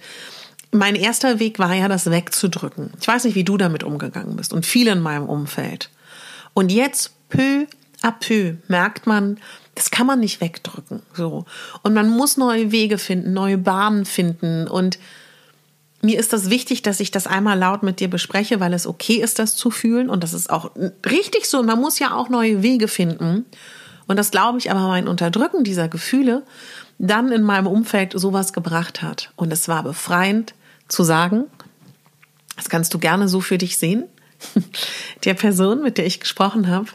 mein 0.71 0.95
erster 0.95 1.39
Weg 1.39 1.59
war 1.59 1.73
ja, 1.73 1.87
das 1.87 2.11
wegzudrücken. 2.11 2.91
Ich 2.99 3.07
weiß 3.07 3.23
nicht, 3.23 3.35
wie 3.35 3.45
du 3.45 3.57
damit 3.57 3.83
umgegangen 3.83 4.35
bist 4.35 4.51
und 4.51 4.65
viele 4.65 4.91
in 4.91 4.99
meinem 4.99 5.27
Umfeld. 5.27 5.89
Und 6.53 6.71
jetzt 6.71 7.11
peu 7.29 7.65
à 8.01 8.11
peu 8.11 8.55
merkt 8.67 9.07
man, 9.07 9.39
das 9.75 9.91
kann 9.91 10.07
man 10.07 10.19
nicht 10.19 10.41
wegdrücken, 10.41 11.01
so. 11.13 11.45
Und 11.83 11.93
man 11.93 12.09
muss 12.09 12.37
neue 12.37 12.71
Wege 12.71 12.97
finden, 12.97 13.33
neue 13.33 13.57
Bahnen 13.57 14.05
finden 14.05 14.67
und 14.67 14.97
mir 16.01 16.19
ist 16.19 16.31
das 16.31 16.49
wichtig, 16.49 16.83
dass 16.83 16.99
ich 16.99 17.11
das 17.11 17.27
einmal 17.27 17.57
laut 17.57 17.81
mit 17.83 17.99
dir 17.99 18.07
bespreche, 18.07 18.59
weil 18.59 18.73
es 18.73 18.85
okay 18.85 19.15
ist, 19.15 19.39
das 19.39 19.55
zu 19.55 19.71
fühlen 19.71 20.09
und 20.09 20.23
das 20.23 20.33
ist 20.33 20.49
auch 20.49 20.71
richtig 21.09 21.45
so. 21.45 21.59
Und 21.59 21.65
man 21.65 21.81
muss 21.81 21.97
ja 21.97 22.15
auch 22.15 22.29
neue 22.29 22.61
Wege 22.61 22.87
finden. 22.87 23.45
Und 24.07 24.17
das 24.17 24.31
glaube 24.31 24.57
ich 24.57 24.71
aber 24.71 24.87
mein 24.87 25.07
Unterdrücken 25.07 25.63
dieser 25.63 25.89
Gefühle 25.89 26.43
dann 26.97 27.31
in 27.31 27.43
meinem 27.43 27.67
Umfeld 27.67 28.13
sowas 28.15 28.53
gebracht 28.53 29.01
hat. 29.01 29.31
Und 29.35 29.51
es 29.51 29.67
war 29.67 29.83
befreiend 29.83 30.55
zu 30.87 31.03
sagen, 31.03 31.45
das 32.55 32.69
kannst 32.69 32.93
du 32.93 32.99
gerne 32.99 33.27
so 33.27 33.41
für 33.41 33.57
dich 33.57 33.77
sehen, 33.77 34.05
der 35.25 35.33
Person, 35.35 35.83
mit 35.83 35.97
der 35.97 36.05
ich 36.05 36.19
gesprochen 36.19 36.67
habe. 36.67 36.87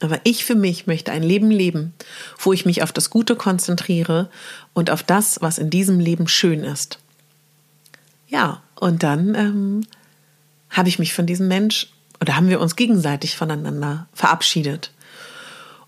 Aber 0.00 0.20
ich 0.24 0.44
für 0.44 0.56
mich 0.56 0.88
möchte 0.88 1.12
ein 1.12 1.22
Leben 1.22 1.50
leben, 1.50 1.94
wo 2.38 2.52
ich 2.52 2.66
mich 2.66 2.82
auf 2.82 2.90
das 2.90 3.08
Gute 3.08 3.36
konzentriere 3.36 4.28
und 4.72 4.90
auf 4.90 5.04
das, 5.04 5.40
was 5.40 5.58
in 5.58 5.70
diesem 5.70 6.00
Leben 6.00 6.26
schön 6.26 6.64
ist. 6.64 6.98
Ja, 8.26 8.62
und 8.74 9.04
dann 9.04 9.34
ähm, 9.36 9.86
habe 10.70 10.88
ich 10.88 10.98
mich 10.98 11.14
von 11.14 11.26
diesem 11.26 11.46
Mensch 11.46 11.92
oder 12.20 12.34
haben 12.34 12.48
wir 12.48 12.60
uns 12.60 12.74
gegenseitig 12.74 13.36
voneinander 13.36 14.08
verabschiedet. 14.12 14.90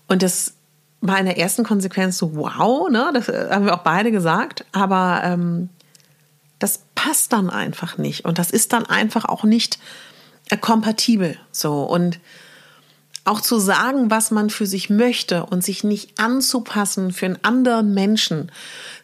Und 0.07 0.23
das 0.23 0.53
war 1.01 1.19
in 1.19 1.25
der 1.25 1.37
ersten 1.37 1.63
Konsequenz 1.63 2.17
so, 2.17 2.35
wow, 2.35 2.89
ne, 2.89 3.11
das 3.13 3.29
äh, 3.29 3.49
haben 3.51 3.65
wir 3.65 3.73
auch 3.73 3.83
beide 3.83 4.11
gesagt, 4.11 4.65
aber 4.71 5.21
ähm, 5.23 5.69
das 6.59 6.81
passt 6.95 7.33
dann 7.33 7.49
einfach 7.49 7.97
nicht. 7.97 8.25
Und 8.25 8.39
das 8.39 8.51
ist 8.51 8.73
dann 8.73 8.85
einfach 8.85 9.25
auch 9.25 9.43
nicht 9.43 9.79
äh, 10.49 10.57
kompatibel 10.57 11.37
so. 11.51 11.83
Und 11.83 12.19
auch 13.25 13.41
zu 13.41 13.59
sagen, 13.59 14.11
was 14.11 14.29
man 14.29 14.51
für 14.51 14.67
sich 14.67 14.89
möchte 14.89 15.45
und 15.45 15.63
sich 15.63 15.83
nicht 15.83 16.19
anzupassen 16.19 17.11
für 17.11 17.25
einen 17.25 17.39
anderen 17.41 17.93
Menschen, 17.93 18.51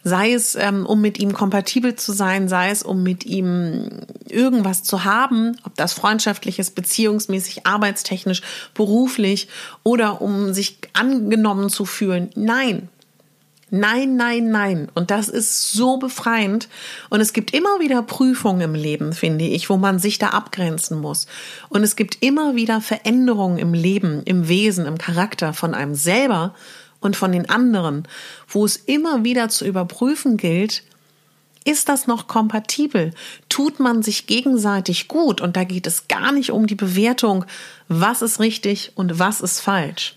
sei 0.03 0.33
es 0.33 0.55
ähm, 0.55 0.85
um 0.85 1.01
mit 1.01 1.19
ihm 1.19 1.33
kompatibel 1.33 1.95
zu 1.95 2.13
sein, 2.13 2.47
sei 2.47 2.69
es 2.69 2.83
um 2.83 3.01
mit 3.01 3.25
ihm 3.25 3.89
irgendwas 4.29 4.83
zu 4.83 5.03
haben, 5.03 5.57
ob 5.63 5.75
das 5.75 5.93
freundschaftlich 5.93 6.59
ist, 6.59 6.75
beziehungsmäßig, 6.75 7.65
arbeitstechnisch, 7.65 8.43
beruflich 8.75 9.47
oder 9.83 10.21
um 10.21 10.53
sich 10.53 10.77
angenommen 10.93 11.69
zu 11.69 11.85
fühlen. 11.85 12.29
Nein, 12.35 12.89
Nein, 13.73 14.17
nein, 14.17 14.51
nein. 14.51 14.89
Und 14.95 15.11
das 15.11 15.29
ist 15.29 15.71
so 15.71 15.95
befreiend. 15.95 16.67
Und 17.09 17.21
es 17.21 17.31
gibt 17.31 17.53
immer 17.53 17.79
wieder 17.79 18.03
Prüfungen 18.03 18.59
im 18.59 18.75
Leben, 18.75 19.13
finde 19.13 19.45
ich, 19.45 19.69
wo 19.69 19.77
man 19.77 19.97
sich 19.97 20.17
da 20.17 20.27
abgrenzen 20.27 20.99
muss. 20.99 21.25
Und 21.69 21.81
es 21.81 21.95
gibt 21.95 22.17
immer 22.19 22.55
wieder 22.55 22.81
Veränderungen 22.81 23.57
im 23.57 23.73
Leben, 23.73 24.23
im 24.23 24.49
Wesen, 24.49 24.85
im 24.85 24.97
Charakter 24.97 25.53
von 25.53 25.73
einem 25.73 25.95
selber 25.95 26.53
und 26.99 27.15
von 27.15 27.31
den 27.31 27.49
anderen, 27.49 28.09
wo 28.49 28.65
es 28.65 28.75
immer 28.75 29.23
wieder 29.23 29.47
zu 29.47 29.65
überprüfen 29.65 30.35
gilt, 30.35 30.83
ist 31.63 31.87
das 31.87 32.07
noch 32.07 32.27
kompatibel? 32.27 33.13
Tut 33.47 33.79
man 33.79 34.03
sich 34.03 34.27
gegenseitig 34.27 35.07
gut? 35.07 35.39
Und 35.39 35.55
da 35.55 35.63
geht 35.63 35.87
es 35.87 36.09
gar 36.09 36.33
nicht 36.33 36.51
um 36.51 36.67
die 36.67 36.75
Bewertung, 36.75 37.45
was 37.87 38.21
ist 38.21 38.41
richtig 38.41 38.91
und 38.95 39.17
was 39.17 39.39
ist 39.39 39.61
falsch. 39.61 40.15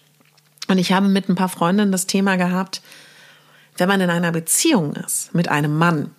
Und 0.67 0.79
ich 0.79 0.93
habe 0.93 1.07
mit 1.07 1.29
ein 1.29 1.37
paar 1.37 1.49
Freundinnen 1.49 1.93
das 1.93 2.07
Thema 2.07 2.37
gehabt, 2.37 2.83
wenn 3.77 3.89
man 3.89 4.01
in 4.01 4.11
einer 4.11 4.33
Beziehung 4.33 4.95
ist 4.95 5.35
mit 5.35 5.49
einem 5.49 5.77
Mann 5.77 6.11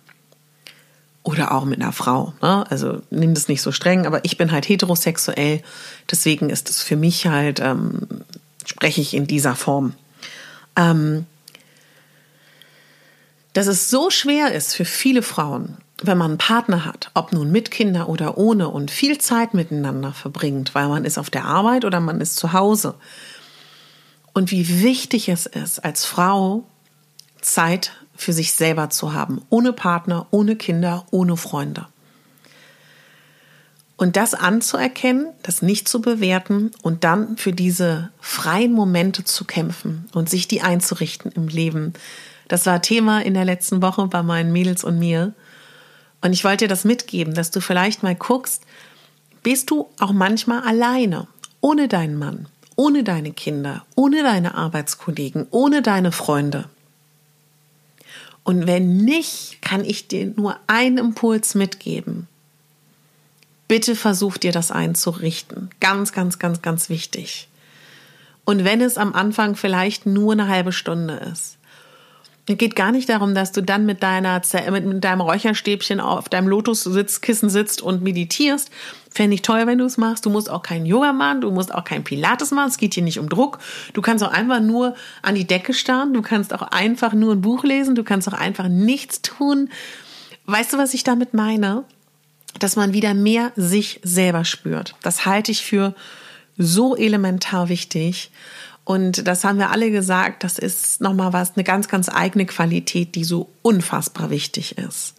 oder 1.22 1.52
auch 1.52 1.64
mit 1.64 1.80
einer 1.80 1.92
Frau, 1.92 2.34
ne? 2.42 2.64
also 2.70 3.02
nimm 3.10 3.34
das 3.34 3.48
nicht 3.48 3.62
so 3.62 3.72
streng, 3.72 4.06
aber 4.06 4.24
ich 4.24 4.36
bin 4.36 4.52
halt 4.52 4.68
heterosexuell, 4.68 5.62
deswegen 6.10 6.50
ist 6.50 6.70
es 6.70 6.82
für 6.82 6.96
mich 6.96 7.26
halt, 7.26 7.60
ähm, 7.60 8.06
spreche 8.64 9.00
ich 9.00 9.14
in 9.14 9.26
dieser 9.26 9.56
Form. 9.56 9.94
Ähm, 10.76 11.26
dass 13.54 13.66
es 13.66 13.88
so 13.88 14.10
schwer 14.10 14.52
ist 14.52 14.74
für 14.74 14.84
viele 14.84 15.22
Frauen, 15.22 15.78
wenn 16.02 16.18
man 16.18 16.32
einen 16.32 16.38
Partner 16.38 16.84
hat, 16.84 17.10
ob 17.14 17.32
nun 17.32 17.50
mit 17.50 17.70
Kinder 17.70 18.08
oder 18.08 18.36
ohne 18.36 18.68
und 18.68 18.90
viel 18.90 19.16
Zeit 19.18 19.54
miteinander 19.54 20.12
verbringt, 20.12 20.74
weil 20.74 20.88
man 20.88 21.06
ist 21.06 21.16
auf 21.16 21.30
der 21.30 21.46
Arbeit 21.46 21.86
oder 21.86 22.00
man 22.00 22.20
ist 22.20 22.36
zu 22.36 22.52
Hause. 22.52 22.94
Und 24.34 24.50
wie 24.50 24.82
wichtig 24.82 25.30
es 25.30 25.46
ist, 25.46 25.82
als 25.82 26.04
Frau 26.04 26.66
Zeit 27.46 27.92
für 28.16 28.32
sich 28.32 28.52
selber 28.52 28.90
zu 28.90 29.12
haben, 29.12 29.42
ohne 29.50 29.72
Partner, 29.72 30.26
ohne 30.30 30.56
Kinder, 30.56 31.06
ohne 31.10 31.36
Freunde. 31.36 31.86
Und 33.96 34.16
das 34.16 34.34
anzuerkennen, 34.34 35.28
das 35.42 35.62
nicht 35.62 35.88
zu 35.88 36.02
bewerten 36.02 36.70
und 36.82 37.04
dann 37.04 37.38
für 37.38 37.52
diese 37.52 38.10
freien 38.20 38.72
Momente 38.72 39.24
zu 39.24 39.46
kämpfen 39.46 40.08
und 40.12 40.28
sich 40.28 40.48
die 40.48 40.60
einzurichten 40.60 41.32
im 41.32 41.48
Leben. 41.48 41.94
Das 42.48 42.66
war 42.66 42.82
Thema 42.82 43.20
in 43.22 43.32
der 43.32 43.46
letzten 43.46 43.80
Woche 43.80 44.06
bei 44.06 44.22
meinen 44.22 44.52
Mädels 44.52 44.84
und 44.84 44.98
mir. 44.98 45.32
Und 46.20 46.34
ich 46.34 46.44
wollte 46.44 46.64
dir 46.64 46.68
das 46.68 46.84
mitgeben, 46.84 47.32
dass 47.32 47.50
du 47.50 47.60
vielleicht 47.60 48.02
mal 48.02 48.14
guckst, 48.14 48.64
bist 49.42 49.70
du 49.70 49.88
auch 49.98 50.12
manchmal 50.12 50.62
alleine, 50.62 51.26
ohne 51.60 51.88
deinen 51.88 52.18
Mann, 52.18 52.48
ohne 52.74 53.02
deine 53.02 53.32
Kinder, 53.32 53.86
ohne 53.94 54.22
deine 54.22 54.56
Arbeitskollegen, 54.56 55.46
ohne 55.50 55.80
deine 55.80 56.12
Freunde. 56.12 56.68
Und 58.46 58.68
wenn 58.68 58.98
nicht, 58.98 59.60
kann 59.60 59.84
ich 59.84 60.06
dir 60.06 60.32
nur 60.36 60.56
einen 60.68 60.98
Impuls 60.98 61.56
mitgeben. 61.56 62.28
Bitte 63.66 63.96
versuch 63.96 64.36
dir 64.36 64.52
das 64.52 64.70
einzurichten. 64.70 65.70
Ganz, 65.80 66.12
ganz, 66.12 66.38
ganz, 66.38 66.62
ganz 66.62 66.88
wichtig. 66.88 67.48
Und 68.44 68.62
wenn 68.62 68.80
es 68.80 68.98
am 68.98 69.14
Anfang 69.14 69.56
vielleicht 69.56 70.06
nur 70.06 70.34
eine 70.34 70.46
halbe 70.46 70.70
Stunde 70.70 71.14
ist, 71.14 71.58
es 72.48 72.56
geht 72.56 72.76
gar 72.76 72.92
nicht 72.92 73.08
darum, 73.08 73.34
dass 73.34 73.50
du 73.50 73.64
dann 73.64 73.84
mit 73.84 74.04
deiner 74.04 74.40
mit, 74.70 75.02
deinem 75.02 75.20
Räucherstäbchen 75.22 75.98
auf 75.98 76.28
deinem 76.28 76.46
Lotus-Sitzkissen 76.46 77.50
sitzt 77.50 77.82
und 77.82 78.04
meditierst. 78.04 78.70
Fände 79.16 79.34
ich 79.34 79.40
toll, 79.40 79.66
wenn 79.66 79.78
du 79.78 79.86
es 79.86 79.96
machst. 79.96 80.26
Du 80.26 80.30
musst 80.30 80.50
auch 80.50 80.62
keinen 80.62 80.84
Yoga 80.84 81.14
machen, 81.14 81.40
du 81.40 81.50
musst 81.50 81.72
auch 81.72 81.84
kein 81.84 82.04
Pilates 82.04 82.50
machen. 82.50 82.68
Es 82.68 82.76
geht 82.76 82.92
hier 82.92 83.02
nicht 83.02 83.18
um 83.18 83.30
Druck. 83.30 83.60
Du 83.94 84.02
kannst 84.02 84.22
auch 84.22 84.30
einfach 84.30 84.60
nur 84.60 84.94
an 85.22 85.34
die 85.34 85.46
Decke 85.46 85.72
starren. 85.72 86.12
Du 86.12 86.20
kannst 86.20 86.52
auch 86.52 86.60
einfach 86.60 87.14
nur 87.14 87.32
ein 87.32 87.40
Buch 87.40 87.64
lesen. 87.64 87.94
Du 87.94 88.04
kannst 88.04 88.28
auch 88.28 88.34
einfach 88.34 88.68
nichts 88.68 89.22
tun. 89.22 89.70
Weißt 90.44 90.74
du, 90.74 90.76
was 90.76 90.92
ich 90.92 91.02
damit 91.02 91.32
meine? 91.32 91.84
Dass 92.58 92.76
man 92.76 92.92
wieder 92.92 93.14
mehr 93.14 93.52
sich 93.56 94.00
selber 94.02 94.44
spürt. 94.44 94.94
Das 95.02 95.24
halte 95.24 95.50
ich 95.50 95.64
für 95.64 95.94
so 96.58 96.94
elementar 96.94 97.70
wichtig. 97.70 98.30
Und 98.84 99.26
das 99.26 99.44
haben 99.44 99.58
wir 99.58 99.70
alle 99.70 99.90
gesagt, 99.90 100.44
das 100.44 100.58
ist 100.58 101.00
nochmal 101.00 101.32
was, 101.32 101.56
eine 101.56 101.64
ganz, 101.64 101.88
ganz 101.88 102.10
eigene 102.10 102.44
Qualität, 102.44 103.14
die 103.14 103.24
so 103.24 103.48
unfassbar 103.62 104.28
wichtig 104.28 104.76
ist. 104.76 105.15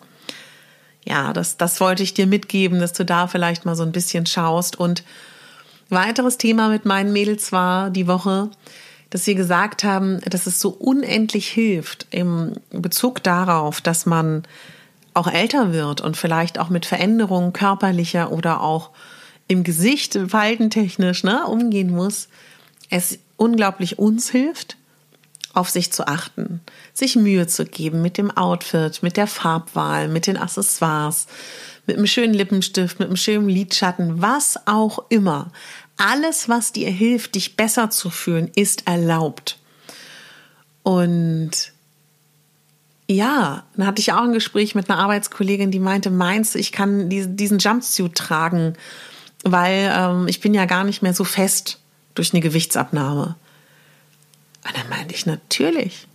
Ja, 1.07 1.31
das, 1.31 1.55
das 1.55 1.79
wollte 1.79 2.03
ich 2.03 2.13
dir 2.13 2.27
mitgeben, 2.27 2.79
dass 2.79 2.91
du 2.91 3.05
da 3.05 3.27
vielleicht 3.27 3.65
mal 3.65 3.77
so 3.77 3.83
ein 3.83 3.93
bisschen 3.93 4.25
schaust. 4.25 4.77
Und 4.77 5.03
weiteres 5.89 6.37
Thema 6.37 6.67
mit 6.67 6.83
meinen 6.83 7.13
Mädels 7.13 7.53
war 7.53 7.89
die 7.89 8.07
Woche, 8.07 8.49
dass 9.09 9.25
wir 9.25 9.35
gesagt 9.35 9.85
haben, 9.85 10.19
dass 10.29 10.47
es 10.47 10.59
so 10.59 10.69
unendlich 10.69 11.47
hilft 11.47 12.07
im 12.11 12.53
Bezug 12.71 13.23
darauf, 13.23 13.79
dass 13.79 14.05
man 14.05 14.43
auch 15.13 15.31
älter 15.31 15.71
wird 15.71 16.01
und 16.01 16.17
vielleicht 16.17 16.59
auch 16.59 16.69
mit 16.69 16.85
Veränderungen 16.85 17.53
körperlicher 17.53 18.33
oder 18.33 18.61
auch 18.61 18.89
im 19.47 19.63
Gesicht 19.63 20.19
faltentechnisch 20.27 21.23
ne, 21.23 21.45
umgehen 21.45 21.89
muss. 21.89 22.27
Es 22.89 23.17
unglaublich 23.37 23.97
uns 23.97 24.29
hilft, 24.29 24.76
auf 25.57 25.69
sich 25.69 25.91
zu 25.91 26.07
achten, 26.07 26.61
sich 26.93 27.15
Mühe 27.15 27.47
zu 27.47 27.65
geben 27.65 28.01
mit 28.01 28.17
dem 28.17 28.29
Outfit, 28.35 29.01
mit 29.01 29.17
der 29.17 29.27
Farbwahl, 29.27 30.07
mit 30.07 30.27
den 30.27 30.37
Accessoires, 30.37 31.25
mit 31.87 31.97
einem 31.97 32.05
schönen 32.05 32.33
Lippenstift, 32.33 32.99
mit 32.99 33.07
einem 33.07 33.17
schönen 33.17 33.49
Lidschatten, 33.49 34.21
was 34.21 34.59
auch 34.67 35.05
immer. 35.09 35.51
Alles, 35.97 36.47
was 36.47 36.73
dir 36.73 36.91
hilft, 36.91 37.35
dich 37.35 37.55
besser 37.55 37.89
zu 37.89 38.11
fühlen, 38.11 38.51
ist 38.55 38.87
erlaubt. 38.87 39.57
Und 40.83 41.73
ja, 43.07 43.63
dann 43.75 43.87
hatte 43.87 44.01
ich 44.01 44.13
auch 44.13 44.23
ein 44.23 44.33
Gespräch 44.33 44.75
mit 44.75 44.89
einer 44.89 44.99
Arbeitskollegin, 44.99 45.71
die 45.71 45.79
meinte, 45.79 46.11
meinst 46.11 46.53
du, 46.53 46.59
ich 46.59 46.71
kann 46.71 47.09
diesen 47.09 47.57
Jumpsuit 47.57 48.13
tragen, 48.13 48.73
weil 49.43 49.91
ähm, 49.95 50.27
ich 50.27 50.39
bin 50.39 50.53
ja 50.53 50.65
gar 50.65 50.83
nicht 50.83 51.01
mehr 51.01 51.13
so 51.13 51.23
fest 51.23 51.79
durch 52.13 52.33
eine 52.33 52.41
Gewichtsabnahme. 52.41 53.35
Und 54.67 54.77
dann 54.77 54.89
meinte 54.89 55.15
ich, 55.15 55.25
natürlich. 55.25 56.07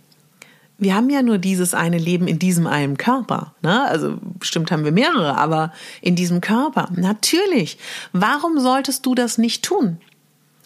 Wir 0.77 0.95
haben 0.95 1.09
ja 1.09 1.21
nur 1.21 1.37
dieses 1.37 1.73
eine 1.73 1.97
Leben 1.97 2.27
in 2.27 2.39
diesem 2.39 2.67
einen 2.67 2.97
Körper. 2.97 3.53
Ne? 3.61 3.83
Also 3.87 4.17
bestimmt 4.39 4.71
haben 4.71 4.83
wir 4.83 4.91
mehrere, 4.91 5.37
aber 5.37 5.71
in 6.01 6.15
diesem 6.15 6.41
Körper. 6.41 6.89
Natürlich. 6.95 7.77
Warum 8.11 8.59
solltest 8.59 9.05
du 9.05 9.15
das 9.15 9.37
nicht 9.37 9.63
tun? 9.63 9.99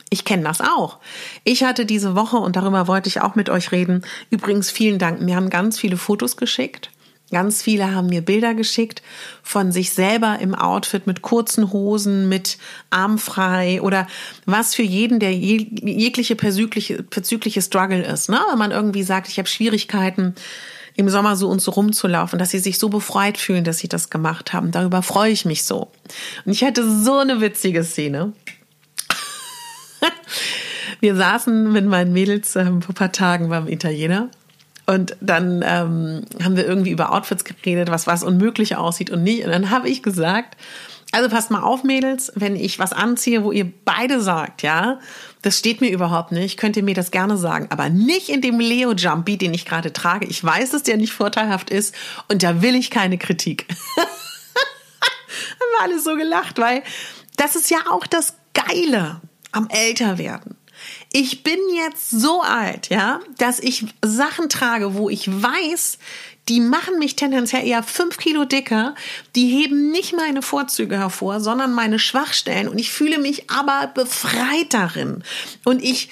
Ich 0.10 0.26
kenne 0.26 0.44
das 0.44 0.62
auch. 0.62 1.00
Ich 1.44 1.64
hatte 1.64 1.86
diese 1.86 2.16
Woche, 2.16 2.38
und 2.38 2.56
darüber 2.56 2.88
wollte 2.88 3.10
ich 3.10 3.22
auch 3.22 3.36
mit 3.36 3.50
euch 3.50 3.72
reden, 3.72 4.04
übrigens 4.30 4.72
vielen 4.72 5.00
Dank, 5.00 5.22
mir 5.22 5.36
haben 5.36 5.50
ganz 5.50 5.78
viele 5.78 5.98
Fotos 5.98 6.38
geschickt 6.38 6.92
Ganz 7.30 7.62
viele 7.62 7.94
haben 7.94 8.08
mir 8.08 8.22
Bilder 8.22 8.54
geschickt 8.54 9.02
von 9.44 9.74
sich 9.74 9.92
selber 9.92 10.40
im 10.40 10.56
Outfit 10.56 11.08
mit 11.08 11.22
kurzen 11.22 11.74
Hosen, 11.74 12.30
mit 12.30 12.58
armfrei 12.90 13.82
oder 13.82 14.08
was 14.46 14.76
für 14.76 14.84
jeden 14.84 15.20
der 15.20 15.34
jegliche 15.34 16.38
persönliche, 16.38 17.62
Struggle 17.62 18.02
ist. 18.02 18.30
Ne? 18.30 18.40
Wenn 18.50 18.60
man 18.60 18.72
irgendwie 18.72 19.04
sagt, 19.04 19.28
ich 19.28 19.40
habe 19.40 19.50
Schwierigkeiten, 19.50 20.36
im 20.98 21.10
Sommer 21.10 21.36
so 21.36 21.48
und 21.48 21.62
so 21.62 21.72
rumzulaufen, 21.72 22.40
dass 22.40 22.50
sie 22.50 22.60
sich 22.60 22.80
so 22.80 22.90
befreit 22.90 23.38
fühlen, 23.38 23.64
dass 23.64 23.78
sie 23.78 23.88
das 23.88 24.10
gemacht 24.10 24.52
haben. 24.52 24.72
Darüber 24.72 25.04
freue 25.04 25.32
ich 25.32 25.46
mich 25.46 25.64
so. 25.64 25.92
Und 26.44 26.52
ich 26.52 26.64
hatte 26.64 26.90
so 27.04 27.20
eine 27.20 27.40
witzige 27.40 27.84
Szene. 27.84 28.34
Wir 31.00 31.16
saßen 31.16 31.72
mit 31.72 31.86
meinen 31.86 32.14
Mädels 32.14 32.56
ähm, 32.56 32.82
vor 32.82 32.94
ein 32.94 32.98
paar 32.98 33.12
Tagen 33.12 33.50
beim 33.50 33.68
Italiener 33.68 34.32
und 34.90 35.18
dann 35.20 35.64
ähm, 35.66 36.26
haben 36.42 36.56
wir 36.56 36.66
irgendwie 36.66 36.92
über 36.92 37.12
Outfits 37.12 37.44
geredet, 37.44 37.92
was 37.92 38.08
was 38.08 38.24
unmöglich 38.24 38.78
aussieht 38.78 39.10
und 39.10 39.22
nicht. 39.22 39.44
Und 39.44 39.52
dann 39.52 39.70
habe 39.70 39.90
ich 39.90 40.02
gesagt, 40.02 40.56
also 41.12 41.30
passt 41.30 41.52
mal 41.52 41.62
auf, 41.62 41.84
Mädels, 41.84 42.32
wenn 42.36 42.56
ich 42.56 42.80
was 42.80 42.94
anziehe, 42.94 43.44
wo 43.44 43.52
ihr 43.52 43.70
beide 43.86 44.22
sagt, 44.22 44.64
ja, 44.64 45.00
das 45.42 45.60
steht 45.60 45.82
mir 45.82 45.92
überhaupt 45.92 46.32
nicht, 46.32 46.58
könnt 46.58 46.78
ihr 46.78 46.84
mir 46.84 46.96
das 46.96 47.12
gerne 47.12 47.38
sagen, 47.38 47.68
aber 47.70 47.90
nicht 47.90 48.30
in 48.30 48.42
dem 48.42 48.60
Leo 48.60 48.94
Jumpy, 48.94 49.38
den 49.38 49.54
ich 49.54 49.66
gerade 49.66 49.92
trage. 49.92 50.26
Ich 50.26 50.42
weiß, 50.44 50.72
dass 50.72 50.84
der 50.84 50.98
nicht 50.98 51.14
vorteilhaft 51.14 51.70
ist 51.70 51.94
und 52.30 52.44
da 52.44 52.62
will 52.62 52.76
ich 52.76 52.90
keine 52.90 53.18
Kritik. 53.18 53.68
Haben 53.98 55.72
wir 55.80 55.84
alle 55.84 56.00
so 56.00 56.16
gelacht, 56.16 56.60
weil 56.60 56.82
das 57.36 57.56
ist 57.56 57.70
ja 57.70 57.80
auch 57.90 58.08
das 58.08 58.36
Geile 58.54 59.22
am 59.52 59.68
Älterwerden 59.70 60.56
Ich 61.12 61.44
bin 61.44 61.60
jetzt 61.76 62.10
so 62.10 62.42
alt, 62.42 62.90
ja, 62.90 63.20
dass 63.38 63.60
ich 63.60 63.86
Sachen 64.04 64.50
trage, 64.50 64.96
wo 64.96 65.10
ich 65.10 65.30
weiß, 65.30 65.98
die 66.50 66.62
machen 66.62 67.00
mich 67.00 67.16
tendenziell 67.16 67.68
eher 67.68 67.84
fünf 67.84 68.18
Kilo 68.18 68.46
dicker. 68.46 68.96
Die 69.36 69.50
heben 69.50 69.92
nicht 69.92 70.16
meine 70.16 70.42
Vorzüge 70.42 70.98
hervor, 70.98 71.42
sondern 71.42 71.74
meine 71.74 72.00
Schwachstellen. 72.00 72.70
Und 72.70 72.80
ich 72.80 72.92
fühle 72.92 73.18
mich 73.18 73.50
aber 73.50 73.88
befreit 73.94 74.74
darin. 74.74 75.24
Und 75.66 75.84
ich, 75.84 76.10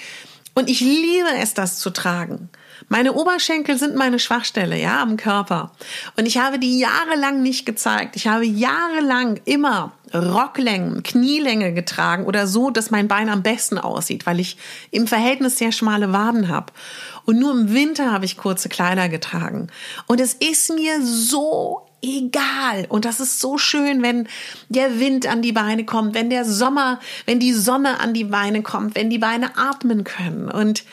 und 0.54 0.68
ich 0.68 0.80
liebe 0.80 1.28
es, 1.40 1.54
das 1.54 1.78
zu 1.78 1.90
tragen. 1.90 2.50
Meine 2.88 3.14
Oberschenkel 3.14 3.78
sind 3.78 3.96
meine 3.96 4.18
Schwachstelle, 4.18 4.78
ja, 4.78 5.00
am 5.00 5.16
Körper. 5.16 5.72
Und 6.16 6.26
ich 6.26 6.38
habe 6.38 6.58
die 6.58 6.78
jahrelang 6.78 7.42
nicht 7.42 7.66
gezeigt. 7.66 8.14
Ich 8.14 8.26
habe 8.26 8.44
jahrelang 8.44 9.40
immer 9.44 9.92
Rocklängen, 10.14 11.02
Knielänge 11.02 11.72
getragen 11.72 12.24
oder 12.24 12.46
so, 12.46 12.70
dass 12.70 12.90
mein 12.90 13.08
Bein 13.08 13.28
am 13.28 13.42
besten 13.42 13.78
aussieht, 13.78 14.26
weil 14.26 14.40
ich 14.40 14.56
im 14.90 15.06
Verhältnis 15.06 15.58
sehr 15.58 15.72
schmale 15.72 16.12
Waden 16.12 16.48
habe. 16.48 16.72
Und 17.24 17.38
nur 17.38 17.52
im 17.52 17.72
Winter 17.72 18.12
habe 18.12 18.24
ich 18.24 18.36
kurze 18.36 18.68
Kleider 18.68 19.08
getragen. 19.08 19.68
Und 20.06 20.20
es 20.20 20.34
ist 20.34 20.72
mir 20.72 21.02
so 21.02 21.86
egal. 22.02 22.86
Und 22.88 23.04
das 23.04 23.20
ist 23.20 23.40
so 23.40 23.58
schön, 23.58 24.02
wenn 24.02 24.28
der 24.68 25.00
Wind 25.00 25.26
an 25.26 25.42
die 25.42 25.52
Beine 25.52 25.84
kommt, 25.84 26.14
wenn 26.14 26.30
der 26.30 26.44
Sommer, 26.44 27.00
wenn 27.24 27.40
die 27.40 27.52
Sonne 27.52 28.00
an 28.00 28.14
die 28.14 28.24
Beine 28.24 28.62
kommt, 28.62 28.94
wenn 28.94 29.10
die 29.10 29.18
Beine 29.18 29.56
atmen 29.56 30.04
können. 30.04 30.48
Und 30.48 30.84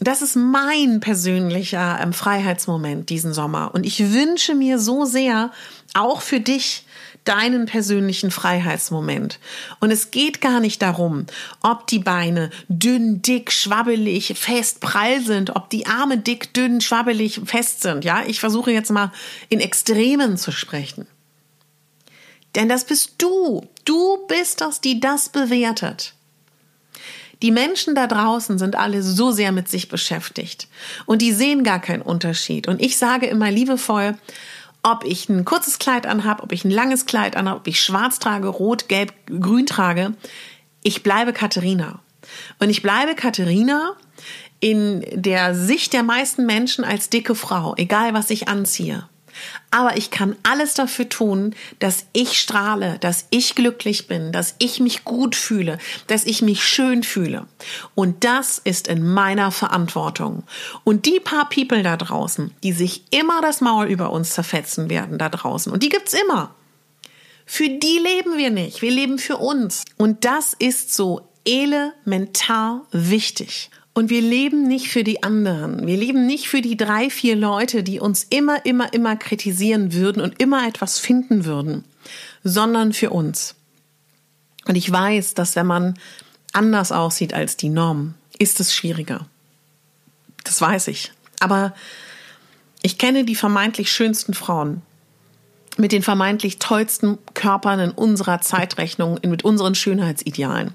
das 0.00 0.22
ist 0.22 0.36
mein 0.36 1.00
persönlicher 1.00 1.98
ähm, 2.00 2.12
Freiheitsmoment 2.12 3.10
diesen 3.10 3.32
Sommer. 3.32 3.74
Und 3.74 3.84
ich 3.84 4.12
wünsche 4.12 4.54
mir 4.54 4.78
so 4.78 5.04
sehr, 5.04 5.50
auch 5.94 6.20
für 6.20 6.40
dich, 6.40 6.86
deinen 7.24 7.66
persönlichen 7.66 8.30
Freiheitsmoment. 8.30 9.38
Und 9.80 9.90
es 9.90 10.10
geht 10.10 10.40
gar 10.40 10.60
nicht 10.60 10.82
darum, 10.82 11.26
ob 11.62 11.86
die 11.86 11.98
Beine 11.98 12.50
dünn, 12.68 13.22
dick, 13.22 13.52
schwabbelig, 13.52 14.34
fest, 14.36 14.80
prall 14.80 15.20
sind, 15.20 15.54
ob 15.56 15.70
die 15.70 15.86
Arme 15.86 16.18
dick, 16.18 16.54
dünn, 16.54 16.80
schwabbelig, 16.80 17.40
fest 17.44 17.82
sind. 17.82 18.04
Ja, 18.04 18.22
ich 18.26 18.40
versuche 18.40 18.72
jetzt 18.72 18.90
mal 18.90 19.12
in 19.48 19.60
Extremen 19.60 20.36
zu 20.36 20.52
sprechen. 20.52 21.06
Denn 22.54 22.68
das 22.68 22.84
bist 22.84 23.14
du. 23.18 23.66
Du 23.84 24.26
bist 24.26 24.60
das, 24.60 24.80
die 24.80 25.00
das 25.00 25.28
bewertet. 25.28 26.14
Die 27.42 27.52
Menschen 27.52 27.94
da 27.94 28.06
draußen 28.06 28.58
sind 28.58 28.74
alle 28.74 29.02
so 29.02 29.30
sehr 29.30 29.52
mit 29.52 29.68
sich 29.68 29.88
beschäftigt 29.88 30.66
und 31.06 31.22
die 31.22 31.32
sehen 31.32 31.62
gar 31.62 31.80
keinen 31.80 32.02
Unterschied. 32.02 32.66
Und 32.66 32.82
ich 32.82 32.98
sage 32.98 33.26
immer 33.26 33.50
liebevoll, 33.50 34.18
ob 34.92 35.04
ich 35.04 35.28
ein 35.28 35.44
kurzes 35.44 35.78
Kleid 35.78 36.06
anhabe, 36.06 36.42
ob 36.42 36.52
ich 36.52 36.64
ein 36.64 36.70
langes 36.70 37.06
Kleid 37.06 37.36
anhabe, 37.36 37.60
ob 37.60 37.66
ich 37.66 37.80
schwarz 37.82 38.18
trage, 38.18 38.48
rot, 38.48 38.88
gelb, 38.88 39.12
grün 39.26 39.66
trage, 39.66 40.14
ich 40.82 41.02
bleibe 41.02 41.32
Katharina. 41.32 42.00
Und 42.58 42.70
ich 42.70 42.82
bleibe 42.82 43.14
Katharina 43.14 43.96
in 44.60 45.04
der 45.12 45.54
Sicht 45.54 45.92
der 45.92 46.02
meisten 46.02 46.46
Menschen 46.46 46.84
als 46.84 47.10
dicke 47.10 47.34
Frau, 47.34 47.74
egal 47.76 48.14
was 48.14 48.30
ich 48.30 48.48
anziehe. 48.48 49.08
Aber 49.70 49.96
ich 49.96 50.10
kann 50.10 50.36
alles 50.42 50.74
dafür 50.74 51.08
tun, 51.08 51.54
dass 51.78 52.06
ich 52.12 52.40
strahle, 52.40 52.98
dass 53.00 53.26
ich 53.30 53.54
glücklich 53.54 54.06
bin, 54.06 54.32
dass 54.32 54.54
ich 54.58 54.80
mich 54.80 55.04
gut 55.04 55.36
fühle, 55.36 55.78
dass 56.06 56.24
ich 56.24 56.42
mich 56.42 56.64
schön 56.64 57.02
fühle. 57.02 57.46
Und 57.94 58.24
das 58.24 58.58
ist 58.58 58.88
in 58.88 59.06
meiner 59.06 59.50
Verantwortung. 59.50 60.44
Und 60.84 61.06
die 61.06 61.20
paar 61.20 61.48
People 61.48 61.82
da 61.82 61.96
draußen, 61.96 62.54
die 62.62 62.72
sich 62.72 63.04
immer 63.10 63.40
das 63.42 63.60
Maul 63.60 63.86
über 63.86 64.10
uns 64.10 64.30
zerfetzen 64.30 64.88
werden 64.88 65.18
da 65.18 65.28
draußen, 65.28 65.72
und 65.72 65.82
die 65.82 65.90
gibt's 65.90 66.14
immer. 66.14 66.54
Für 67.44 67.68
die 67.68 67.98
leben 67.98 68.36
wir 68.36 68.50
nicht, 68.50 68.82
wir 68.82 68.90
leben 68.90 69.18
für 69.18 69.38
uns. 69.38 69.84
Und 69.96 70.24
das 70.26 70.54
ist 70.58 70.94
so 70.94 71.28
elementar 71.46 72.86
wichtig. 72.90 73.70
Und 73.98 74.10
wir 74.10 74.22
leben 74.22 74.68
nicht 74.68 74.90
für 74.90 75.02
die 75.02 75.24
anderen. 75.24 75.84
Wir 75.84 75.96
leben 75.96 76.24
nicht 76.24 76.48
für 76.48 76.62
die 76.62 76.76
drei, 76.76 77.10
vier 77.10 77.34
Leute, 77.34 77.82
die 77.82 77.98
uns 77.98 78.22
immer, 78.30 78.64
immer, 78.64 78.92
immer 78.92 79.16
kritisieren 79.16 79.92
würden 79.92 80.22
und 80.22 80.40
immer 80.40 80.68
etwas 80.68 81.00
finden 81.00 81.44
würden, 81.44 81.82
sondern 82.44 82.92
für 82.92 83.10
uns. 83.10 83.56
Und 84.66 84.76
ich 84.76 84.88
weiß, 84.92 85.34
dass 85.34 85.56
wenn 85.56 85.66
man 85.66 85.98
anders 86.52 86.92
aussieht 86.92 87.34
als 87.34 87.56
die 87.56 87.70
Norm, 87.70 88.14
ist 88.38 88.60
es 88.60 88.72
schwieriger. 88.72 89.26
Das 90.44 90.60
weiß 90.60 90.86
ich. 90.86 91.10
Aber 91.40 91.74
ich 92.82 92.98
kenne 92.98 93.24
die 93.24 93.34
vermeintlich 93.34 93.90
schönsten 93.90 94.32
Frauen 94.32 94.82
mit 95.76 95.90
den 95.90 96.04
vermeintlich 96.04 96.60
tollsten 96.60 97.18
Körpern 97.34 97.80
in 97.80 97.90
unserer 97.90 98.40
Zeitrechnung, 98.42 99.18
mit 99.26 99.44
unseren 99.44 99.74
Schönheitsidealen. 99.74 100.72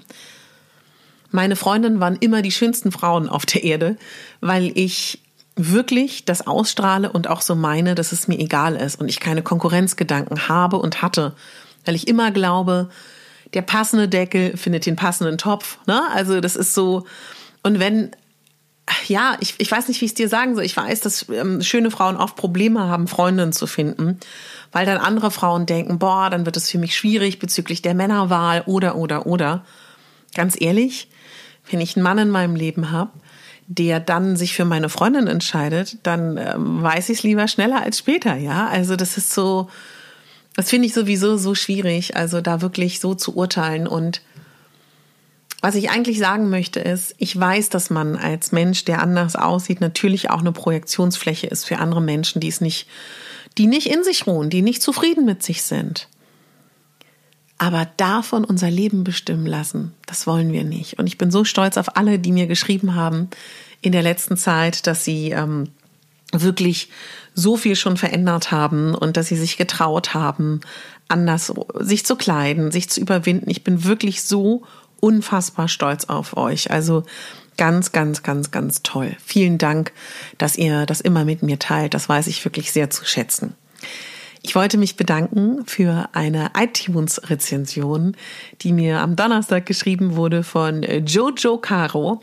Meine 1.34 1.56
Freundinnen 1.56 1.98
waren 1.98 2.14
immer 2.14 2.42
die 2.42 2.52
schönsten 2.52 2.92
Frauen 2.92 3.28
auf 3.28 3.44
der 3.44 3.64
Erde, 3.64 3.96
weil 4.40 4.70
ich 4.78 5.18
wirklich 5.56 6.24
das 6.24 6.46
ausstrahle 6.46 7.10
und 7.10 7.26
auch 7.28 7.40
so 7.40 7.56
meine, 7.56 7.96
dass 7.96 8.12
es 8.12 8.28
mir 8.28 8.38
egal 8.38 8.76
ist 8.76 9.00
und 9.00 9.08
ich 9.08 9.18
keine 9.18 9.42
Konkurrenzgedanken 9.42 10.46
habe 10.46 10.76
und 10.76 11.02
hatte, 11.02 11.34
weil 11.84 11.96
ich 11.96 12.06
immer 12.06 12.30
glaube, 12.30 12.88
der 13.52 13.62
passende 13.62 14.08
Deckel 14.08 14.56
findet 14.56 14.86
den 14.86 14.94
passenden 14.94 15.36
Topf. 15.36 15.78
Ne? 15.88 16.00
Also 16.12 16.40
das 16.40 16.54
ist 16.54 16.72
so, 16.72 17.04
und 17.64 17.80
wenn, 17.80 18.12
ja, 19.08 19.36
ich, 19.40 19.56
ich 19.58 19.72
weiß 19.72 19.88
nicht, 19.88 20.00
wie 20.02 20.04
ich 20.04 20.12
es 20.12 20.16
dir 20.16 20.28
sagen 20.28 20.54
soll, 20.54 20.62
ich 20.62 20.76
weiß, 20.76 21.00
dass 21.00 21.28
ähm, 21.30 21.62
schöne 21.62 21.90
Frauen 21.90 22.16
oft 22.16 22.36
Probleme 22.36 22.86
haben, 22.86 23.08
Freundinnen 23.08 23.52
zu 23.52 23.66
finden, 23.66 24.20
weil 24.70 24.86
dann 24.86 24.98
andere 24.98 25.32
Frauen 25.32 25.66
denken, 25.66 25.98
boah, 25.98 26.30
dann 26.30 26.46
wird 26.46 26.56
es 26.56 26.70
für 26.70 26.78
mich 26.78 26.96
schwierig 26.96 27.40
bezüglich 27.40 27.82
der 27.82 27.94
Männerwahl 27.94 28.62
oder, 28.66 28.94
oder, 28.94 29.26
oder. 29.26 29.64
Ganz 30.36 30.60
ehrlich, 30.60 31.08
wenn 31.70 31.80
ich 31.80 31.96
einen 31.96 32.02
Mann 32.02 32.18
in 32.18 32.30
meinem 32.30 32.56
Leben 32.56 32.90
habe, 32.90 33.10
der 33.66 34.00
dann 34.00 34.36
sich 34.36 34.54
für 34.54 34.64
meine 34.64 34.88
Freundin 34.88 35.26
entscheidet, 35.26 35.98
dann 36.02 36.36
ähm, 36.36 36.82
weiß 36.82 37.08
ich 37.08 37.18
es 37.18 37.22
lieber 37.22 37.48
schneller 37.48 37.82
als 37.82 37.98
später, 37.98 38.36
ja. 38.36 38.66
Also 38.68 38.96
das 38.96 39.16
ist 39.16 39.32
so, 39.32 39.68
das 40.54 40.70
finde 40.70 40.86
ich 40.86 40.94
sowieso 40.94 41.36
so 41.36 41.54
schwierig, 41.54 42.16
also 42.16 42.40
da 42.40 42.60
wirklich 42.60 43.00
so 43.00 43.14
zu 43.14 43.34
urteilen. 43.34 43.86
Und 43.86 44.20
was 45.62 45.76
ich 45.76 45.90
eigentlich 45.90 46.18
sagen 46.18 46.50
möchte 46.50 46.80
ist, 46.80 47.14
ich 47.18 47.38
weiß, 47.38 47.70
dass 47.70 47.88
man 47.88 48.16
als 48.16 48.52
Mensch, 48.52 48.84
der 48.84 49.00
anders 49.00 49.34
aussieht, 49.34 49.80
natürlich 49.80 50.30
auch 50.30 50.40
eine 50.40 50.52
Projektionsfläche 50.52 51.46
ist 51.46 51.64
für 51.64 51.78
andere 51.78 52.02
Menschen, 52.02 52.40
die 52.40 52.48
es 52.48 52.60
nicht, 52.60 52.86
die 53.56 53.66
nicht 53.66 53.90
in 53.90 54.04
sich 54.04 54.26
ruhen, 54.26 54.50
die 54.50 54.62
nicht 54.62 54.82
zufrieden 54.82 55.24
mit 55.24 55.42
sich 55.42 55.62
sind. 55.62 56.08
Aber 57.64 57.88
davon 57.96 58.44
unser 58.44 58.70
Leben 58.70 59.04
bestimmen 59.04 59.46
lassen, 59.46 59.94
das 60.04 60.26
wollen 60.26 60.52
wir 60.52 60.64
nicht. 60.64 60.98
Und 60.98 61.06
ich 61.06 61.16
bin 61.16 61.30
so 61.30 61.44
stolz 61.44 61.78
auf 61.78 61.96
alle, 61.96 62.18
die 62.18 62.30
mir 62.30 62.46
geschrieben 62.46 62.94
haben 62.94 63.30
in 63.80 63.92
der 63.92 64.02
letzten 64.02 64.36
Zeit, 64.36 64.86
dass 64.86 65.02
sie 65.02 65.30
ähm, 65.30 65.68
wirklich 66.30 66.90
so 67.32 67.56
viel 67.56 67.74
schon 67.74 67.96
verändert 67.96 68.52
haben 68.52 68.94
und 68.94 69.16
dass 69.16 69.28
sie 69.28 69.36
sich 69.36 69.56
getraut 69.56 70.12
haben, 70.12 70.60
anders 71.08 71.54
sich 71.78 72.04
zu 72.04 72.16
kleiden, 72.16 72.70
sich 72.70 72.90
zu 72.90 73.00
überwinden. 73.00 73.48
Ich 73.48 73.64
bin 73.64 73.84
wirklich 73.84 74.24
so 74.24 74.64
unfassbar 75.00 75.68
stolz 75.68 76.04
auf 76.04 76.36
euch. 76.36 76.70
Also 76.70 77.04
ganz, 77.56 77.92
ganz, 77.92 78.22
ganz, 78.22 78.50
ganz 78.50 78.82
toll. 78.82 79.16
Vielen 79.24 79.56
Dank, 79.56 79.94
dass 80.36 80.56
ihr 80.56 80.84
das 80.84 81.00
immer 81.00 81.24
mit 81.24 81.42
mir 81.42 81.58
teilt. 81.58 81.94
Das 81.94 82.10
weiß 82.10 82.26
ich 82.26 82.44
wirklich 82.44 82.72
sehr 82.72 82.90
zu 82.90 83.06
schätzen. 83.06 83.54
Ich 84.46 84.54
wollte 84.54 84.76
mich 84.76 84.96
bedanken 84.96 85.64
für 85.64 86.10
eine 86.12 86.50
iTunes-Rezension, 86.54 88.14
die 88.60 88.74
mir 88.74 89.00
am 89.00 89.16
Donnerstag 89.16 89.64
geschrieben 89.64 90.16
wurde 90.16 90.42
von 90.42 90.82
Jojo 90.82 91.56
Caro. 91.56 92.20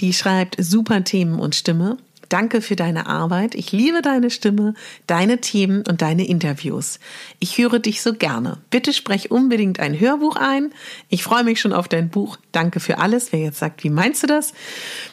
Die 0.00 0.14
schreibt 0.14 0.56
super 0.58 1.04
Themen 1.04 1.38
und 1.38 1.54
Stimme. 1.54 1.98
Danke 2.30 2.62
für 2.62 2.76
deine 2.76 3.08
Arbeit. 3.08 3.56
Ich 3.56 3.72
liebe 3.72 4.02
deine 4.02 4.30
Stimme, 4.30 4.74
deine 5.08 5.40
Themen 5.40 5.82
und 5.88 6.00
deine 6.00 6.26
Interviews. 6.26 7.00
Ich 7.40 7.58
höre 7.58 7.80
dich 7.80 8.02
so 8.02 8.14
gerne. 8.14 8.58
Bitte 8.70 8.92
sprech 8.92 9.32
unbedingt 9.32 9.80
ein 9.80 9.98
Hörbuch 9.98 10.36
ein. 10.36 10.72
Ich 11.08 11.24
freue 11.24 11.42
mich 11.42 11.60
schon 11.60 11.72
auf 11.72 11.88
dein 11.88 12.08
Buch. 12.08 12.38
Danke 12.52 12.78
für 12.78 12.98
alles. 12.98 13.32
Wer 13.32 13.40
jetzt 13.40 13.58
sagt, 13.58 13.82
wie 13.82 13.90
meinst 13.90 14.22
du 14.22 14.28
das? 14.28 14.54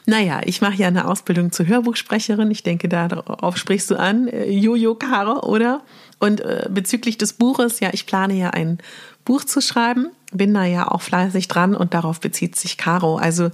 Naja, 0.06 0.42
ich 0.46 0.62
mache 0.62 0.76
ja 0.76 0.88
eine 0.88 1.08
Ausbildung 1.08 1.52
zur 1.52 1.66
Hörbuchsprecherin. 1.66 2.52
Ich 2.52 2.62
denke, 2.62 2.88
darauf 2.88 3.58
sprichst 3.58 3.90
du 3.90 3.96
an. 3.96 4.28
Äh, 4.28 4.52
Jojo 4.52 4.94
Karo, 4.94 5.40
oder? 5.40 5.82
Und 6.20 6.42
äh, 6.42 6.68
bezüglich 6.70 7.18
des 7.18 7.34
Buches, 7.34 7.80
ja, 7.80 7.90
ich 7.94 8.06
plane 8.06 8.36
ja 8.36 8.52
ein 8.52 8.78
Buch 9.26 9.44
zu 9.44 9.60
schreiben, 9.60 10.10
bin 10.32 10.54
da 10.54 10.66
ja 10.66 10.88
auch 10.88 11.02
fleißig 11.02 11.48
dran 11.48 11.76
und 11.76 11.96
darauf 11.96 12.20
bezieht 12.20 12.56
sich 12.56 12.78
Caro. 12.78 13.18
Also 13.18 13.50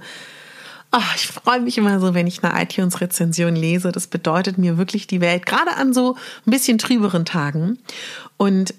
oh, 0.94 1.14
ich 1.16 1.26
freue 1.26 1.60
mich 1.60 1.76
immer 1.76 1.98
so, 2.00 2.14
wenn 2.14 2.26
ich 2.26 2.42
eine 2.42 2.62
iTunes-Rezension 2.62 3.56
lese. 3.56 3.92
Das 3.92 4.06
bedeutet 4.06 4.58
mir 4.58 4.78
wirklich 4.78 5.06
die 5.06 5.20
Welt, 5.20 5.44
gerade 5.44 5.76
an 5.76 5.92
so 5.92 6.16
ein 6.46 6.50
bisschen 6.50 6.78
trüberen 6.78 7.24
Tagen. 7.24 7.78
Und 8.36 8.74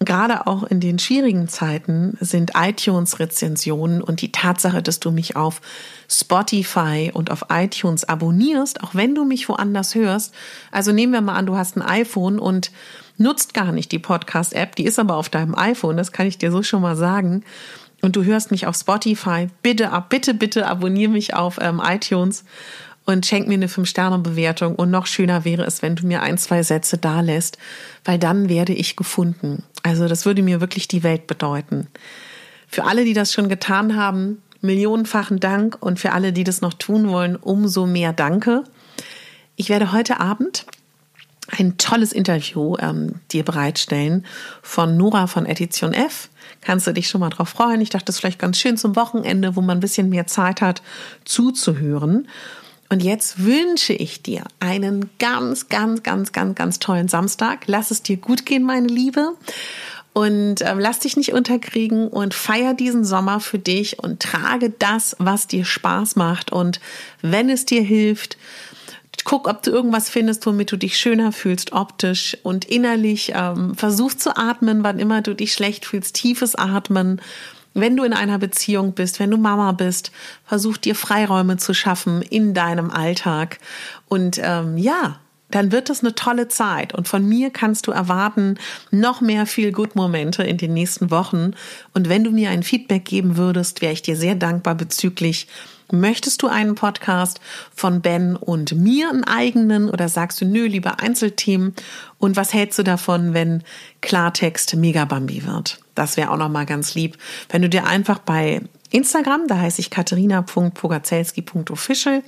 gerade 0.00 0.46
auch 0.46 0.64
in 0.64 0.80
den 0.80 0.98
schwierigen 0.98 1.48
Zeiten 1.48 2.18
sind 2.20 2.52
iTunes-Rezensionen 2.54 4.02
und 4.02 4.20
die 4.20 4.30
Tatsache, 4.32 4.82
dass 4.82 5.00
du 5.00 5.10
mich 5.10 5.36
auf 5.36 5.62
Spotify 6.08 7.10
und 7.14 7.30
auf 7.30 7.46
iTunes 7.48 8.04
abonnierst, 8.04 8.82
auch 8.82 8.94
wenn 8.94 9.14
du 9.14 9.24
mich 9.24 9.48
woanders 9.48 9.94
hörst. 9.94 10.34
Also 10.70 10.92
nehmen 10.92 11.14
wir 11.14 11.22
mal 11.22 11.36
an, 11.36 11.46
du 11.46 11.56
hast 11.56 11.76
ein 11.76 11.82
iPhone 11.82 12.38
und 12.38 12.70
nutzt 13.16 13.54
gar 13.54 13.72
nicht 13.72 13.92
die 13.92 13.98
Podcast-App, 13.98 14.76
die 14.76 14.84
ist 14.84 14.98
aber 14.98 15.16
auf 15.16 15.28
deinem 15.28 15.54
iPhone, 15.54 15.96
das 15.96 16.12
kann 16.12 16.26
ich 16.26 16.36
dir 16.36 16.50
so 16.50 16.62
schon 16.62 16.82
mal 16.82 16.96
sagen. 16.96 17.44
Und 18.04 18.16
du 18.16 18.24
hörst 18.24 18.50
mich 18.50 18.66
auf 18.66 18.76
Spotify, 18.76 19.48
bitte 19.62 19.90
ab, 19.90 20.10
bitte, 20.10 20.34
bitte 20.34 20.66
abonniere 20.66 21.10
mich 21.10 21.32
auf 21.32 21.58
ähm, 21.58 21.80
iTunes 21.82 22.44
und 23.06 23.24
schenk 23.24 23.48
mir 23.48 23.54
eine 23.54 23.66
5-Sterne-Bewertung. 23.66 24.74
Und 24.76 24.90
noch 24.90 25.06
schöner 25.06 25.46
wäre 25.46 25.64
es, 25.64 25.80
wenn 25.80 25.96
du 25.96 26.06
mir 26.06 26.22
ein, 26.22 26.36
zwei 26.36 26.62
Sätze 26.62 26.98
da 26.98 27.22
lässt, 27.22 27.56
weil 28.04 28.18
dann 28.18 28.50
werde 28.50 28.74
ich 28.74 28.96
gefunden. 28.96 29.62
Also 29.82 30.06
das 30.06 30.26
würde 30.26 30.42
mir 30.42 30.60
wirklich 30.60 30.86
die 30.86 31.02
Welt 31.02 31.26
bedeuten. 31.26 31.88
Für 32.68 32.84
alle, 32.84 33.06
die 33.06 33.14
das 33.14 33.32
schon 33.32 33.48
getan 33.48 33.96
haben, 33.96 34.42
millionenfachen 34.60 35.40
Dank 35.40 35.78
und 35.80 35.98
für 35.98 36.12
alle, 36.12 36.34
die 36.34 36.44
das 36.44 36.60
noch 36.60 36.74
tun 36.74 37.08
wollen, 37.08 37.36
umso 37.36 37.86
mehr 37.86 38.12
Danke. 38.12 38.64
Ich 39.56 39.70
werde 39.70 39.92
heute 39.92 40.20
Abend 40.20 40.66
ein 41.48 41.76
tolles 41.76 42.12
Interview 42.12 42.76
ähm, 42.78 43.16
dir 43.30 43.44
bereitstellen 43.44 44.24
von 44.62 44.96
Nora 44.96 45.26
von 45.26 45.46
Edition 45.46 45.92
F. 45.92 46.28
Kannst 46.60 46.86
du 46.86 46.92
dich 46.92 47.08
schon 47.08 47.20
mal 47.20 47.30
drauf 47.30 47.50
freuen? 47.50 47.80
Ich 47.80 47.90
dachte, 47.90 48.06
das 48.06 48.16
ist 48.16 48.20
vielleicht 48.20 48.38
ganz 48.38 48.58
schön 48.58 48.76
zum 48.76 48.96
Wochenende, 48.96 49.54
wo 49.56 49.60
man 49.60 49.78
ein 49.78 49.80
bisschen 49.80 50.08
mehr 50.08 50.26
Zeit 50.26 50.62
hat, 50.62 50.82
zuzuhören. 51.24 52.28
Und 52.88 53.02
jetzt 53.02 53.44
wünsche 53.44 53.92
ich 53.92 54.22
dir 54.22 54.44
einen 54.60 55.10
ganz, 55.18 55.68
ganz, 55.68 56.02
ganz, 56.02 56.32
ganz, 56.32 56.54
ganz 56.54 56.78
tollen 56.78 57.08
Samstag. 57.08 57.64
Lass 57.66 57.90
es 57.90 58.02
dir 58.02 58.16
gut 58.16 58.46
gehen, 58.46 58.62
meine 58.62 58.86
Liebe. 58.86 59.32
Und 60.12 60.60
äh, 60.60 60.74
lass 60.74 61.00
dich 61.00 61.16
nicht 61.16 61.32
unterkriegen 61.32 62.06
und 62.06 62.34
feier 62.34 62.72
diesen 62.72 63.04
Sommer 63.04 63.40
für 63.40 63.58
dich 63.58 63.98
und 63.98 64.20
trage 64.20 64.70
das, 64.70 65.16
was 65.18 65.48
dir 65.48 65.64
Spaß 65.64 66.14
macht. 66.14 66.52
Und 66.52 66.78
wenn 67.20 67.50
es 67.50 67.66
dir 67.66 67.82
hilft, 67.82 68.38
guck, 69.22 69.46
ob 69.48 69.62
du 69.62 69.70
irgendwas 69.70 70.10
findest, 70.10 70.44
womit 70.46 70.72
du 70.72 70.76
dich 70.76 70.98
schöner 70.98 71.30
fühlst, 71.30 71.72
optisch 71.72 72.36
und 72.42 72.64
innerlich. 72.64 73.32
Ähm, 73.34 73.76
versuch 73.76 74.14
zu 74.14 74.36
atmen, 74.36 74.82
wann 74.82 74.98
immer 74.98 75.22
du 75.22 75.34
dich 75.34 75.52
schlecht 75.52 75.86
fühlst. 75.86 76.16
Tiefes 76.16 76.56
Atmen 76.56 77.20
wenn 77.74 77.96
du 77.96 78.04
in 78.04 78.12
einer 78.12 78.38
Beziehung 78.38 78.92
bist, 78.92 79.18
wenn 79.18 79.30
du 79.30 79.36
Mama 79.36 79.72
bist, 79.72 80.12
versuch 80.44 80.76
dir 80.76 80.94
Freiräume 80.94 81.56
zu 81.56 81.74
schaffen 81.74 82.22
in 82.22 82.54
deinem 82.54 82.90
Alltag. 82.90 83.58
Und 84.08 84.40
ähm, 84.40 84.78
ja, 84.78 85.18
dann 85.50 85.72
wird 85.72 85.90
es 85.90 86.00
eine 86.00 86.14
tolle 86.14 86.48
Zeit. 86.48 86.94
Und 86.94 87.08
von 87.08 87.28
mir 87.28 87.50
kannst 87.50 87.86
du 87.86 87.90
erwarten, 87.90 88.58
noch 88.90 89.20
mehr 89.20 89.46
viel 89.46 89.72
Good 89.72 89.96
Momente 89.96 90.44
in 90.44 90.56
den 90.56 90.72
nächsten 90.72 91.10
Wochen. 91.10 91.52
Und 91.92 92.08
wenn 92.08 92.24
du 92.24 92.30
mir 92.30 92.50
ein 92.50 92.62
Feedback 92.62 93.04
geben 93.04 93.36
würdest, 93.36 93.82
wäre 93.82 93.92
ich 93.92 94.02
dir 94.02 94.16
sehr 94.16 94.36
dankbar 94.36 94.76
bezüglich 94.76 95.48
Möchtest 95.92 96.42
du 96.42 96.48
einen 96.48 96.74
Podcast 96.74 97.40
von 97.74 98.00
Ben 98.00 98.36
und 98.36 98.72
mir 98.72 99.10
einen 99.10 99.24
eigenen 99.24 99.90
oder 99.90 100.08
sagst 100.08 100.40
du, 100.40 100.44
nö, 100.44 100.66
lieber 100.66 101.00
Einzelthemen? 101.00 101.74
Und 102.18 102.36
was 102.36 102.54
hältst 102.54 102.78
du 102.78 102.82
davon, 102.82 103.34
wenn 103.34 103.62
Klartext 104.00 104.74
Megabambi 104.76 105.46
wird? 105.46 105.80
Das 105.94 106.16
wäre 106.16 106.30
auch 106.30 106.38
nochmal 106.38 106.66
ganz 106.66 106.94
lieb, 106.94 107.18
wenn 107.50 107.62
du 107.62 107.68
dir 107.68 107.86
einfach 107.86 108.18
bei 108.18 108.62
Instagram, 108.94 109.48
da 109.48 109.58
heiße 109.58 109.80
ich 109.80 109.90
katharina.pogazelski.official. 109.90 112.22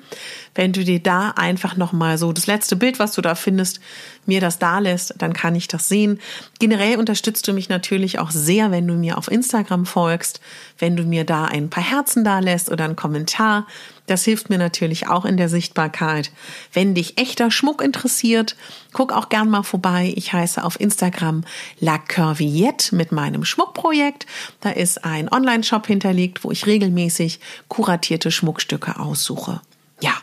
Wenn 0.55 0.73
du 0.73 0.83
dir 0.83 1.01
da 1.01 1.31
einfach 1.31 1.77
nochmal 1.77 2.19
so 2.19 2.33
das 2.33 2.49
letzte 2.49 2.75
Bild, 2.75 2.99
was 2.99 3.13
du 3.13 3.23
da 3.23 3.37
findest, 3.37 3.79
mir 4.29 4.41
das 4.41 4.59
da 4.59 4.79
lässt, 4.79 5.15
dann 5.19 5.33
kann 5.33 5.55
ich 5.55 5.69
das 5.69 5.89
sehen. 5.89 6.21
Generell 6.59 6.99
unterstützt 6.99 7.47
du 7.49 7.53
mich 7.53 7.69
natürlich 7.69 8.19
auch 8.19 8.31
sehr, 8.31 8.71
wenn 8.71 8.87
du 8.87 8.95
mir 8.95 9.19
auf 9.19 9.31
Instagram 9.31 9.87
folgst, 9.87 10.41
wenn 10.79 10.97
du 10.97 11.05
mir 11.05 11.25
da 11.25 11.45
ein 11.45 11.71
paar 11.71 11.85
Herzen 11.85 12.25
da 12.25 12.39
lässt 12.39 12.71
oder 12.71 12.85
einen 12.85 12.97
Kommentar. 12.97 13.67
Das 14.07 14.25
hilft 14.25 14.51
mir 14.51 14.59
natürlich 14.59 15.09
auch 15.09 15.25
in 15.25 15.37
der 15.37 15.49
Sichtbarkeit. 15.49 16.31
Wenn 16.73 16.95
dich 16.95 17.19
echter 17.19 17.51
Schmuck 17.51 17.83
interessiert, 17.83 18.57
guck 18.93 19.13
auch 19.13 19.29
gern 19.29 19.51
mal 19.51 19.63
vorbei. 19.63 20.13
Ich 20.17 20.33
heiße 20.33 20.63
auf 20.63 20.81
Instagram 20.81 21.45
La 21.81 21.99
Curviette 21.99 22.95
mit 22.95 23.13
meinem 23.13 23.45
Schmuckprojekt. 23.45 24.27
Da 24.61 24.71
ist 24.71 25.05
ein 25.05 25.29
Online-Shop 25.31 25.87
hinterlegt, 25.87 26.45
wo 26.45 26.53
ich 26.53 26.67
regelmäßig 26.67 27.41
kuratierte 27.69 28.31
Schmuckstücke 28.31 28.99
aussuche. 28.99 29.61
Ja, 30.01 30.15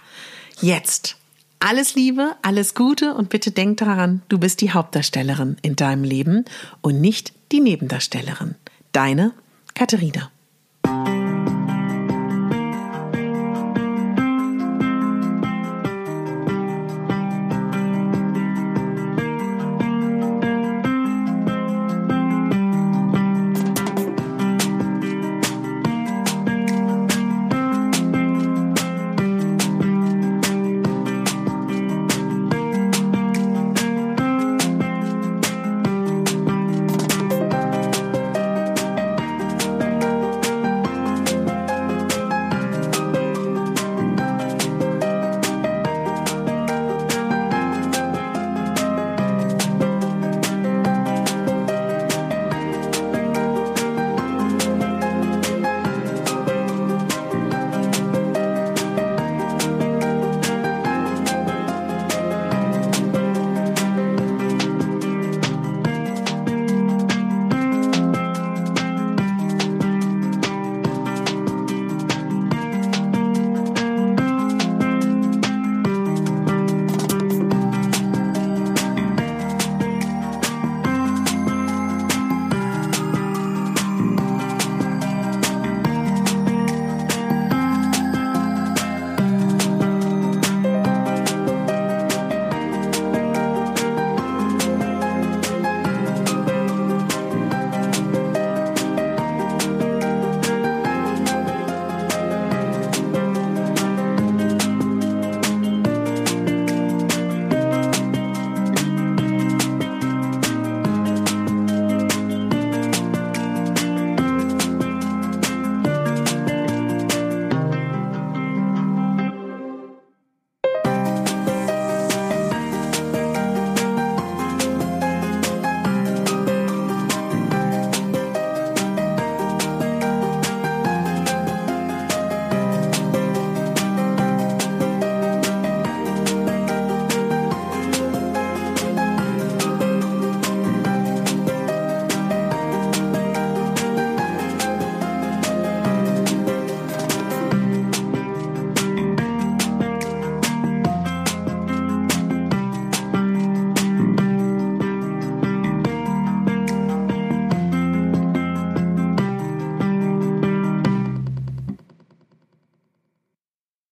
jetzt 0.61 1.17
alles 1.63 1.95
Liebe, 1.95 2.35
alles 2.41 2.75
Gute 2.75 3.13
und 3.13 3.29
bitte 3.29 3.51
denk 3.51 3.77
daran, 3.77 4.21
du 4.27 4.37
bist 4.37 4.59
die 4.59 4.73
Hauptdarstellerin 4.73 5.55
in 5.61 5.77
deinem 5.77 6.03
Leben 6.03 6.43
und 6.81 6.99
nicht 6.99 7.31
die 7.53 7.61
Nebendarstellerin. 7.61 8.55
Deine 8.91 9.31
Katharina. 9.73 10.29